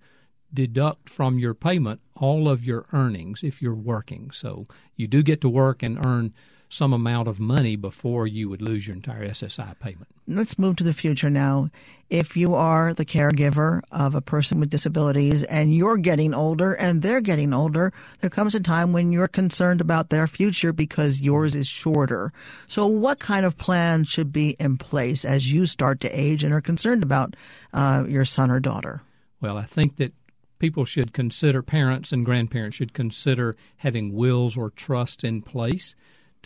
deduct 0.52 1.08
from 1.08 1.38
your 1.38 1.54
payment 1.54 2.00
all 2.14 2.48
of 2.48 2.64
your 2.64 2.86
earnings 2.92 3.42
if 3.42 3.60
you're 3.60 3.74
working. 3.74 4.30
So 4.32 4.66
you 4.94 5.06
do 5.06 5.22
get 5.22 5.40
to 5.40 5.48
work 5.48 5.82
and 5.82 6.04
earn 6.04 6.34
some 6.68 6.92
amount 6.92 7.28
of 7.28 7.38
money 7.38 7.76
before 7.76 8.26
you 8.26 8.48
would 8.48 8.62
lose 8.62 8.86
your 8.86 8.96
entire 8.96 9.28
SSI 9.28 9.78
payment. 9.78 10.08
Let's 10.26 10.58
move 10.58 10.76
to 10.76 10.84
the 10.84 10.92
future 10.92 11.30
now. 11.30 11.70
If 12.10 12.36
you 12.36 12.54
are 12.54 12.94
the 12.94 13.04
caregiver 13.04 13.82
of 13.92 14.14
a 14.14 14.20
person 14.20 14.58
with 14.58 14.70
disabilities 14.70 15.42
and 15.44 15.74
you're 15.74 15.96
getting 15.96 16.34
older 16.34 16.72
and 16.72 17.02
they're 17.02 17.20
getting 17.20 17.52
older, 17.52 17.92
there 18.20 18.30
comes 18.30 18.54
a 18.54 18.60
time 18.60 18.92
when 18.92 19.12
you're 19.12 19.28
concerned 19.28 19.80
about 19.80 20.10
their 20.10 20.26
future 20.26 20.72
because 20.72 21.20
yours 21.20 21.54
is 21.54 21.66
shorter. 21.66 22.32
So, 22.68 22.86
what 22.86 23.18
kind 23.20 23.46
of 23.46 23.56
plan 23.56 24.04
should 24.04 24.32
be 24.32 24.50
in 24.58 24.78
place 24.78 25.24
as 25.24 25.52
you 25.52 25.66
start 25.66 26.00
to 26.00 26.08
age 26.08 26.44
and 26.44 26.52
are 26.52 26.60
concerned 26.60 27.02
about 27.02 27.34
uh, 27.72 28.04
your 28.08 28.24
son 28.24 28.50
or 28.50 28.60
daughter? 28.60 29.02
Well, 29.40 29.56
I 29.56 29.64
think 29.64 29.96
that 29.96 30.12
people 30.58 30.84
should 30.84 31.12
consider, 31.12 31.62
parents 31.62 32.12
and 32.12 32.24
grandparents 32.24 32.76
should 32.76 32.94
consider 32.94 33.56
having 33.76 34.14
wills 34.14 34.56
or 34.56 34.70
trusts 34.70 35.24
in 35.24 35.42
place 35.42 35.94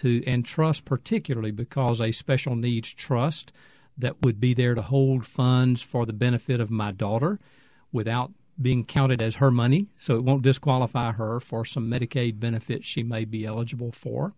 to, 0.01 0.23
and 0.27 0.45
trust 0.45 0.85
particularly 0.85 1.51
because 1.51 2.01
a 2.01 2.13
special 2.13 2.57
needs 2.57 2.93
trust 2.93 3.53
that 3.97 4.23
would 4.23 4.41
be 4.41 4.55
there 4.55 4.75
to 4.75 4.83
hold 4.83 5.27
funds 5.27 5.83
for 5.83 6.07
the 6.07 6.13
benefit 6.13 6.61
of 6.61 6.71
my 6.71 6.93
daughter 6.93 7.39
without 7.93 8.33
being 8.61 8.85
counted 8.85 9.23
as 9.23 9.37
her 9.37 9.51
money, 9.51 9.87
so 9.99 10.17
it 10.17 10.25
won't 10.25 10.43
disqualify 10.43 11.13
her 11.13 11.41
for 11.41 11.65
some 11.65 11.91
Medicaid 11.91 12.39
benefits 12.39 12.87
she 12.87 13.03
may 13.03 13.25
be 13.25 13.47
eligible 13.47 13.93
for 13.93 14.35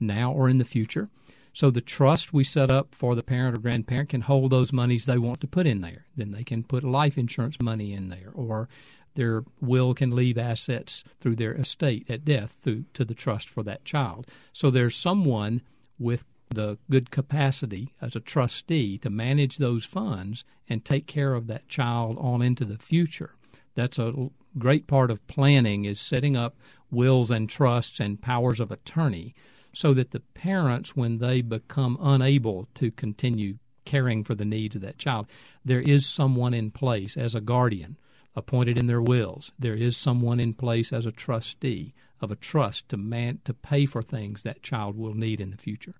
now 0.00 0.32
or 0.32 0.48
in 0.48 0.58
the 0.58 0.64
future. 0.64 1.08
So 1.52 1.70
the 1.70 1.80
trust 1.80 2.34
we 2.34 2.44
set 2.44 2.70
up 2.70 2.94
for 2.94 3.14
the 3.14 3.22
parent 3.22 3.56
or 3.56 3.60
grandparent 3.60 4.10
can 4.10 4.20
hold 4.22 4.50
those 4.50 4.72
monies 4.72 5.06
they 5.06 5.16
want 5.16 5.40
to 5.40 5.46
put 5.46 5.66
in 5.66 5.80
there. 5.80 6.04
Then 6.14 6.32
they 6.32 6.44
can 6.44 6.62
put 6.62 6.84
life 6.84 7.16
insurance 7.16 7.56
money 7.60 7.94
in 7.94 8.08
there, 8.08 8.30
or 8.34 8.68
their 9.16 9.44
will 9.60 9.94
can 9.94 10.14
leave 10.14 10.38
assets 10.38 11.02
through 11.20 11.36
their 11.36 11.54
estate 11.54 12.06
at 12.08 12.24
death 12.24 12.56
through 12.62 12.84
to 12.94 13.04
the 13.04 13.14
trust 13.14 13.48
for 13.48 13.62
that 13.64 13.84
child. 13.84 14.26
So 14.52 14.70
there's 14.70 14.96
someone 14.96 15.62
with 15.98 16.24
the 16.50 16.78
good 16.90 17.10
capacity 17.10 17.92
as 18.00 18.14
a 18.14 18.20
trustee 18.20 18.98
to 18.98 19.10
manage 19.10 19.58
those 19.58 19.84
funds 19.84 20.44
and 20.68 20.84
take 20.84 21.06
care 21.06 21.34
of 21.34 21.48
that 21.48 21.68
child 21.68 22.16
on 22.20 22.40
into 22.40 22.64
the 22.64 22.78
future. 22.78 23.34
That's 23.74 23.98
a 23.98 24.30
great 24.58 24.86
part 24.86 25.10
of 25.10 25.26
planning 25.26 25.84
is 25.84 26.00
setting 26.00 26.36
up 26.36 26.56
wills 26.90 27.30
and 27.30 27.48
trusts 27.48 28.00
and 28.00 28.20
powers 28.22 28.60
of 28.60 28.70
attorney 28.70 29.34
so 29.72 29.92
that 29.92 30.12
the 30.12 30.20
parents 30.20 30.96
when 30.96 31.18
they 31.18 31.42
become 31.42 31.98
unable 32.00 32.68
to 32.74 32.90
continue 32.90 33.58
caring 33.84 34.24
for 34.24 34.34
the 34.34 34.44
needs 34.44 34.74
of 34.74 34.82
that 34.82 34.98
child 34.98 35.26
there 35.64 35.80
is 35.80 36.06
someone 36.06 36.54
in 36.54 36.70
place 36.70 37.16
as 37.16 37.34
a 37.34 37.40
guardian 37.40 37.96
appointed 38.36 38.78
in 38.78 38.86
their 38.86 39.00
wills. 39.00 39.50
There 39.58 39.74
is 39.74 39.96
someone 39.96 40.38
in 40.38 40.54
place 40.54 40.92
as 40.92 41.06
a 41.06 41.12
trustee 41.12 41.94
of 42.20 42.30
a 42.30 42.36
trust 42.36 42.88
to 42.90 42.96
man 42.96 43.40
to 43.44 43.54
pay 43.54 43.86
for 43.86 44.02
things 44.02 44.42
that 44.42 44.62
child 44.62 44.96
will 44.96 45.14
need 45.14 45.40
in 45.40 45.50
the 45.50 45.56
future. 45.56 45.94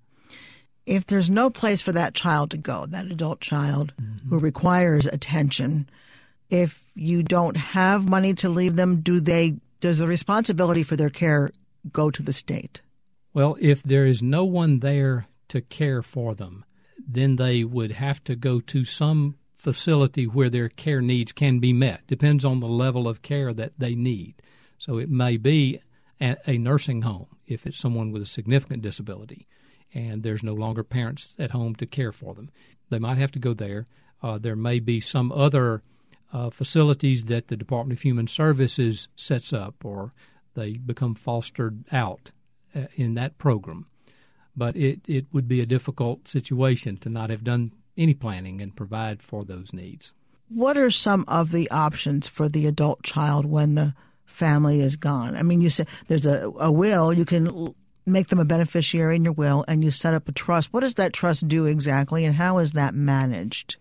If 0.84 1.06
there's 1.06 1.30
no 1.30 1.50
place 1.50 1.82
for 1.82 1.92
that 1.92 2.14
child 2.14 2.50
to 2.52 2.56
go, 2.56 2.86
that 2.86 3.06
adult 3.06 3.40
child 3.40 3.92
mm-hmm. 4.00 4.28
who 4.28 4.38
requires 4.38 5.06
attention, 5.06 5.88
if 6.48 6.84
you 6.94 7.22
don't 7.22 7.56
have 7.56 8.08
money 8.08 8.34
to 8.34 8.48
leave 8.48 8.76
them, 8.76 9.00
do 9.00 9.18
they 9.18 9.56
does 9.80 9.98
the 9.98 10.06
responsibility 10.06 10.82
for 10.82 10.96
their 10.96 11.10
care 11.10 11.50
go 11.92 12.10
to 12.10 12.22
the 12.22 12.32
state? 12.32 12.80
Well, 13.34 13.56
if 13.60 13.82
there 13.82 14.06
is 14.06 14.22
no 14.22 14.44
one 14.44 14.80
there 14.80 15.26
to 15.48 15.60
care 15.60 16.02
for 16.02 16.34
them, 16.34 16.64
then 17.06 17.36
they 17.36 17.64
would 17.64 17.92
have 17.92 18.24
to 18.24 18.34
go 18.34 18.60
to 18.60 18.84
some 18.84 19.36
facility 19.56 20.26
where 20.26 20.50
their 20.50 20.68
care 20.68 21.00
needs 21.00 21.32
can 21.32 21.58
be 21.58 21.72
met. 21.72 22.06
Depends 22.06 22.44
on 22.44 22.60
the 22.60 22.66
level 22.66 23.08
of 23.08 23.22
care 23.22 23.52
that 23.52 23.72
they 23.78 23.94
need. 23.94 24.34
So 24.78 24.98
it 24.98 25.10
may 25.10 25.36
be 25.36 25.80
a, 26.20 26.58
nursing 26.58 27.02
home 27.02 27.26
if 27.46 27.66
it's 27.66 27.78
someone 27.78 28.12
with 28.12 28.22
a 28.22 28.26
significant 28.26 28.82
disability 28.82 29.46
and 29.94 30.22
there's 30.22 30.42
no 30.42 30.54
longer 30.54 30.82
parents 30.82 31.34
at 31.38 31.52
home 31.52 31.74
to 31.76 31.86
care 31.86 32.12
for 32.12 32.34
them. 32.34 32.50
They 32.90 32.98
might 32.98 33.18
have 33.18 33.32
to 33.32 33.38
go 33.38 33.54
there. 33.54 33.86
Uh, 34.22 34.38
there 34.38 34.56
may 34.56 34.78
be 34.78 35.00
some 35.00 35.32
other 35.32 35.82
uh, 36.32 36.50
facilities 36.50 37.24
that 37.24 37.48
the 37.48 37.56
Department 37.56 37.98
of 37.98 38.02
Human 38.02 38.26
Services 38.26 39.08
sets 39.16 39.52
up 39.52 39.84
or 39.84 40.12
they 40.54 40.72
become 40.74 41.14
fostered 41.14 41.84
out 41.92 42.30
uh, 42.74 42.86
in 42.96 43.14
that 43.14 43.38
program. 43.38 43.86
But 44.56 44.76
it, 44.76 45.00
it 45.06 45.26
would 45.32 45.48
be 45.48 45.60
a 45.60 45.66
difficult 45.66 46.28
situation 46.28 46.96
to 46.98 47.10
not 47.10 47.30
have 47.30 47.44
done 47.44 47.72
any 47.96 48.14
planning 48.14 48.60
and 48.60 48.76
provide 48.76 49.22
for 49.22 49.44
those 49.44 49.72
needs. 49.72 50.12
What 50.48 50.76
are 50.76 50.90
some 50.90 51.24
of 51.26 51.50
the 51.50 51.70
options 51.70 52.28
for 52.28 52.48
the 52.48 52.66
adult 52.66 53.02
child 53.02 53.46
when 53.46 53.74
the 53.74 53.94
family 54.24 54.80
is 54.80 54.96
gone? 54.96 55.36
I 55.36 55.42
mean, 55.42 55.60
you 55.60 55.70
said 55.70 55.88
there's 56.06 56.26
a, 56.26 56.52
a 56.58 56.70
will, 56.70 57.12
you 57.12 57.24
can 57.24 57.74
make 58.06 58.28
them 58.28 58.38
a 58.38 58.44
beneficiary 58.44 59.16
in 59.16 59.24
your 59.24 59.32
will, 59.32 59.64
and 59.66 59.82
you 59.82 59.90
set 59.90 60.14
up 60.14 60.28
a 60.28 60.32
trust. 60.32 60.72
What 60.72 60.80
does 60.80 60.94
that 60.94 61.12
trust 61.12 61.48
do 61.48 61.66
exactly, 61.66 62.24
and 62.24 62.36
how 62.36 62.58
is 62.58 62.72
that 62.72 62.94
managed? 62.94 63.76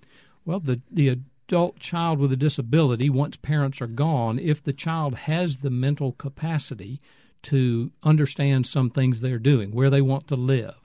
Well, 0.46 0.60
the, 0.60 0.82
the 0.92 1.10
adult 1.10 1.80
child 1.80 2.18
with 2.20 2.32
a 2.32 2.36
disability, 2.36 3.10
once 3.10 3.38
parents 3.38 3.82
are 3.82 3.88
gone, 3.88 4.40
if 4.40 4.64
the 4.64 4.74
child 4.74 5.16
has 5.16 5.58
the 5.58 5.70
mental 5.70 6.14
capacity 6.14 7.00
to 7.44 7.92
understand 8.02 8.66
some 8.66 8.90
things 8.90 9.22
they're 9.22 9.38
doing, 9.38 9.72
where 9.72 9.92
they 9.92 10.02
want 10.02 10.28
to 10.30 10.36
live, 10.36 10.76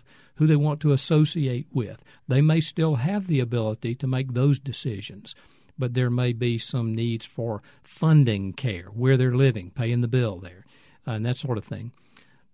who 0.41 0.47
they 0.47 0.57
want 0.57 0.81
to 0.81 0.91
associate 0.91 1.67
with. 1.71 2.03
They 2.27 2.41
may 2.41 2.61
still 2.61 2.95
have 2.95 3.27
the 3.27 3.41
ability 3.41 3.95
to 3.97 4.07
make 4.07 4.33
those 4.33 4.59
decisions, 4.59 5.35
but 5.79 5.93
there 5.93 6.09
may 6.09 6.33
be 6.33 6.57
some 6.57 6.95
needs 6.95 7.27
for 7.27 7.63
funding 7.85 8.55
care, 8.55 8.87
where 8.87 9.19
they're 9.19 9.35
living, 9.35 9.71
paying 9.71 10.01
the 10.01 10.09
bill 10.09 10.39
there, 10.39 10.65
uh, 11.07 11.11
and 11.11 11.27
that 11.27 11.37
sort 11.37 11.59
of 11.59 11.65
thing. 11.67 11.93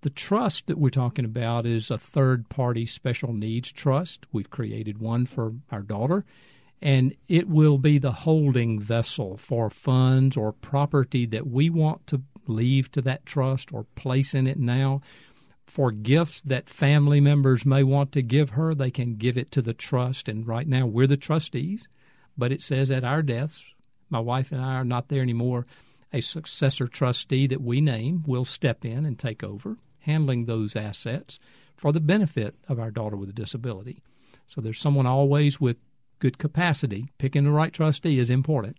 The 0.01 0.11
trust 0.11 0.66
that 0.66 0.79
we're 0.79 0.90
talking 0.90 1.25
about 1.25 1.64
is 1.64 1.88
a 1.88 1.96
third 1.96 2.49
party 2.49 2.87
special 2.87 3.33
needs 3.33 3.70
trust. 3.70 4.27
We've 4.33 4.51
created 4.51 4.99
one 4.99 5.25
for 5.25 5.53
our 5.70 5.83
daughter, 5.83 6.25
and 6.83 7.14
it 7.29 7.49
will 7.49 7.79
be 7.79 8.01
the 8.01 8.11
holding 8.11 8.81
vessel 8.81 9.37
for 9.37 9.70
funds 9.70 10.37
or 10.37 10.51
property 10.51 11.25
that 11.27 11.46
we 11.46 11.70
want 11.70 12.09
to 12.09 12.22
leave 12.49 12.90
to 12.92 13.03
that 13.03 13.27
trust 13.27 13.72
or 13.72 13.85
place 13.94 14.35
in 14.35 14.49
it 14.49 14.59
now 14.59 15.03
for 15.66 15.90
gifts 15.90 16.40
that 16.42 16.70
family 16.70 17.20
members 17.20 17.66
may 17.66 17.83
want 17.83 18.12
to 18.12 18.22
give 18.22 18.50
her, 18.50 18.74
they 18.74 18.90
can 18.90 19.16
give 19.16 19.37
it 19.37 19.50
to 19.52 19.62
the 19.62 19.74
trust. 19.74 20.29
And 20.29 20.46
right 20.46 20.66
now, 20.66 20.87
we're 20.87 21.07
the 21.07 21.16
trustees, 21.16 21.88
but 22.37 22.52
it 22.52 22.62
says 22.62 22.90
at 22.90 23.05
our 23.05 23.22
deaths, 23.22 23.62
my 24.09 24.20
wife 24.20 24.52
and 24.52 24.61
I 24.61 24.74
are 24.74 24.85
not 24.85 25.09
there 25.09 25.22
anymore. 25.22 25.66
A 26.12 26.20
successor 26.20 26.87
trustee 26.87 27.46
that 27.48 27.61
we 27.61 27.81
name 27.81 28.22
will 28.26 28.44
step 28.44 28.85
in 28.85 29.05
and 29.05 29.18
take 29.18 29.42
over, 29.42 29.76
handling 30.00 30.44
those 30.44 30.76
assets 30.76 31.38
for 31.76 31.92
the 31.92 32.00
benefit 32.00 32.55
of 32.68 32.79
our 32.79 32.90
daughter 32.90 33.16
with 33.16 33.29
a 33.29 33.35
disability. 33.35 34.02
So 34.46 34.61
there's 34.61 34.79
someone 34.79 35.07
always 35.07 35.61
with 35.61 35.76
good 36.20 36.38
capacity. 36.38 37.09
Picking 37.18 37.44
the 37.44 37.50
right 37.50 37.72
trustee 37.72 38.18
is 38.18 38.31
important 38.31 38.76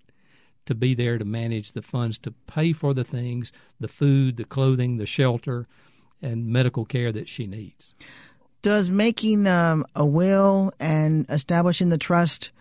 to 0.65 0.73
be 0.73 0.95
there 0.95 1.17
to 1.17 1.25
manage 1.25 1.73
the 1.73 1.81
funds 1.81 2.17
to 2.19 2.31
pay 2.31 2.73
for 2.73 2.93
the 2.93 3.03
things 3.03 3.51
the 3.79 3.87
food, 3.87 4.37
the 4.37 4.45
clothing, 4.45 4.97
the 4.97 5.05
shelter, 5.05 5.67
and 6.21 6.47
medical 6.47 6.85
care 6.85 7.11
that 7.11 7.29
she 7.29 7.47
needs. 7.47 7.93
Does 8.61 8.89
making 8.89 9.47
um, 9.47 9.85
a 9.95 10.05
will 10.05 10.73
and 10.79 11.25
establishing 11.29 11.89
the 11.89 11.97
trust 11.97 12.51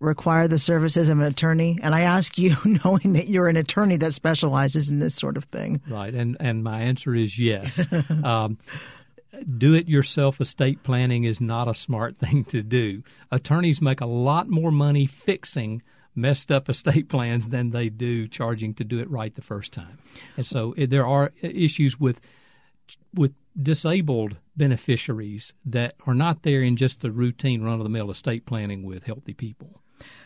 require 0.00 0.48
the 0.48 0.58
services 0.58 1.08
of 1.08 1.18
an 1.18 1.24
attorney? 1.24 1.78
And 1.82 1.94
I 1.94 2.00
ask 2.00 2.36
you, 2.38 2.56
knowing 2.84 3.12
that 3.12 3.28
you're 3.28 3.48
an 3.48 3.56
attorney 3.56 3.96
that 3.98 4.12
specializes 4.12 4.90
in 4.90 4.98
this 4.98 5.14
sort 5.14 5.36
of 5.36 5.44
thing. 5.44 5.80
Right, 5.88 6.14
and 6.14 6.36
and 6.40 6.64
my 6.64 6.82
answer 6.82 7.14
is 7.14 7.38
yes. 7.38 7.86
um, 8.24 8.58
do 9.58 9.74
it 9.74 9.88
yourself 9.88 10.40
estate 10.40 10.82
planning 10.82 11.24
is 11.24 11.40
not 11.40 11.68
a 11.68 11.74
smart 11.74 12.18
thing 12.20 12.44
to 12.46 12.62
do. 12.62 13.02
Attorneys 13.30 13.80
make 13.80 14.00
a 14.00 14.06
lot 14.06 14.48
more 14.48 14.70
money 14.70 15.06
fixing 15.06 15.82
messed 16.14 16.52
up 16.52 16.68
estate 16.68 17.08
plans 17.08 17.48
than 17.48 17.70
they 17.70 17.88
do 17.88 18.28
charging 18.28 18.74
to 18.74 18.84
do 18.84 18.98
it 18.98 19.10
right 19.10 19.34
the 19.34 19.42
first 19.42 19.72
time. 19.72 19.98
And 20.36 20.46
so 20.46 20.74
eh, 20.76 20.86
there 20.86 21.06
are 21.06 21.32
issues 21.40 21.98
with 21.98 22.20
with 23.14 23.32
disabled 23.60 24.36
beneficiaries 24.56 25.52
that 25.64 25.94
are 26.06 26.14
not 26.14 26.42
there 26.42 26.62
in 26.62 26.76
just 26.76 27.00
the 27.00 27.10
routine 27.10 27.62
run 27.62 27.74
of 27.74 27.84
the 27.84 27.90
mill 27.90 28.10
estate 28.10 28.46
planning 28.46 28.82
with 28.82 29.04
healthy 29.04 29.34
people. 29.34 29.82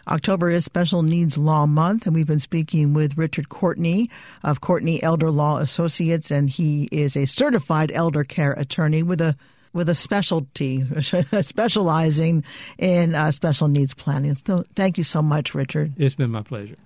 October 0.09 0.49
is 0.49 0.65
Special 0.65 1.03
Needs 1.03 1.37
Law 1.37 1.67
Month, 1.67 2.07
and 2.07 2.15
we've 2.15 2.27
been 2.27 2.39
speaking 2.39 2.95
with 2.95 3.19
Richard 3.19 3.49
Courtney 3.49 4.09
of 4.45 4.61
Courtney 4.61 5.03
Elder 5.03 5.31
Law 5.31 5.59
Associates, 5.59 6.31
and 6.31 6.49
he 6.49 6.89
is 6.93 7.17
a 7.17 7.27
certified 7.27 7.91
elder 7.93 8.25
care 8.25 8.53
attorney 8.53 9.03
with 9.03 9.21
a 9.21 9.37
with 9.73 9.91
a 9.91 9.95
specialty, 9.95 10.87
specializing 11.43 12.45
in 12.79 13.15
uh, 13.15 13.31
special 13.31 13.69
needs 13.69 13.93
planning. 13.93 14.35
So, 14.47 14.65
thank 14.75 14.97
you 14.97 15.05
so 15.05 15.21
much, 15.21 15.55
Richard. 15.55 15.93
It's 15.99 16.15
been 16.15 16.31
my 16.31 16.43
pleasure. 16.43 16.77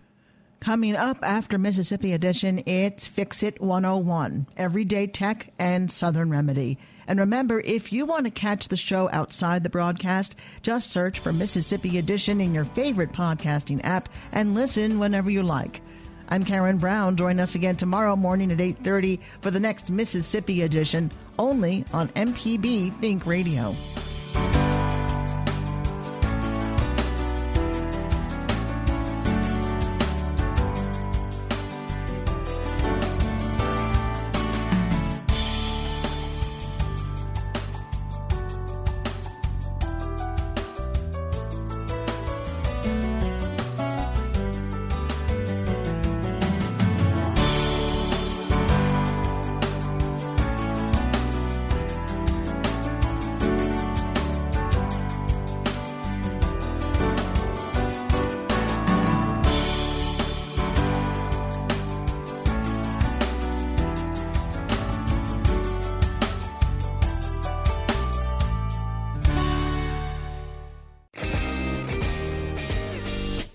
Coming 0.61 0.95
up 0.95 1.17
after 1.23 1.57
Mississippi 1.57 2.13
Edition, 2.13 2.63
it's 2.67 3.09
Fix 3.09 3.43
It 3.43 3.63
101 3.63 4.47
Everyday 4.59 5.07
Tech 5.07 5.55
and 5.59 5.91
Southern 5.91 6.29
Remedy. 6.31 6.77
And 7.07 7.19
remember, 7.19 7.63
if 7.65 7.95
you 7.95 8.05
want 8.05 8.27
to 8.27 8.31
catch 8.31 8.69
the 8.69 8.77
show 8.77 9.09
outside 9.11 9.63
the 9.63 9.71
broadcast, 9.71 10.37
just 10.61 10.91
search 10.91 11.19
for 11.19 11.33
Mississippi 11.33 11.97
Edition 11.97 12.43
in 12.43 12.53
your 12.53 12.67
favorite 12.67 13.13
podcasting 13.13 13.81
app 13.85 14.11
and 14.33 14.55
listen 14.55 14.99
whenever 14.99 15.31
you 15.31 15.43
like. 15.43 15.81
I'm 16.29 16.45
Karen 16.45 16.77
Brown. 16.77 17.17
Join 17.17 17.41
us 17.41 17.55
again 17.55 17.77
tomorrow 17.77 18.15
morning 18.15 18.53
at 18.53 18.61
8:30 18.61 19.19
for 19.41 19.51
the 19.51 19.61
next 19.61 19.91
Mississippi 19.91 20.61
edition, 20.61 21.11
only 21.39 21.87
on 21.95 22.09
MPB 22.09 22.91
Think 23.01 23.25
Radio. 23.25 23.75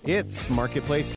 It's 0.06 0.48
Marketplace 0.48 1.12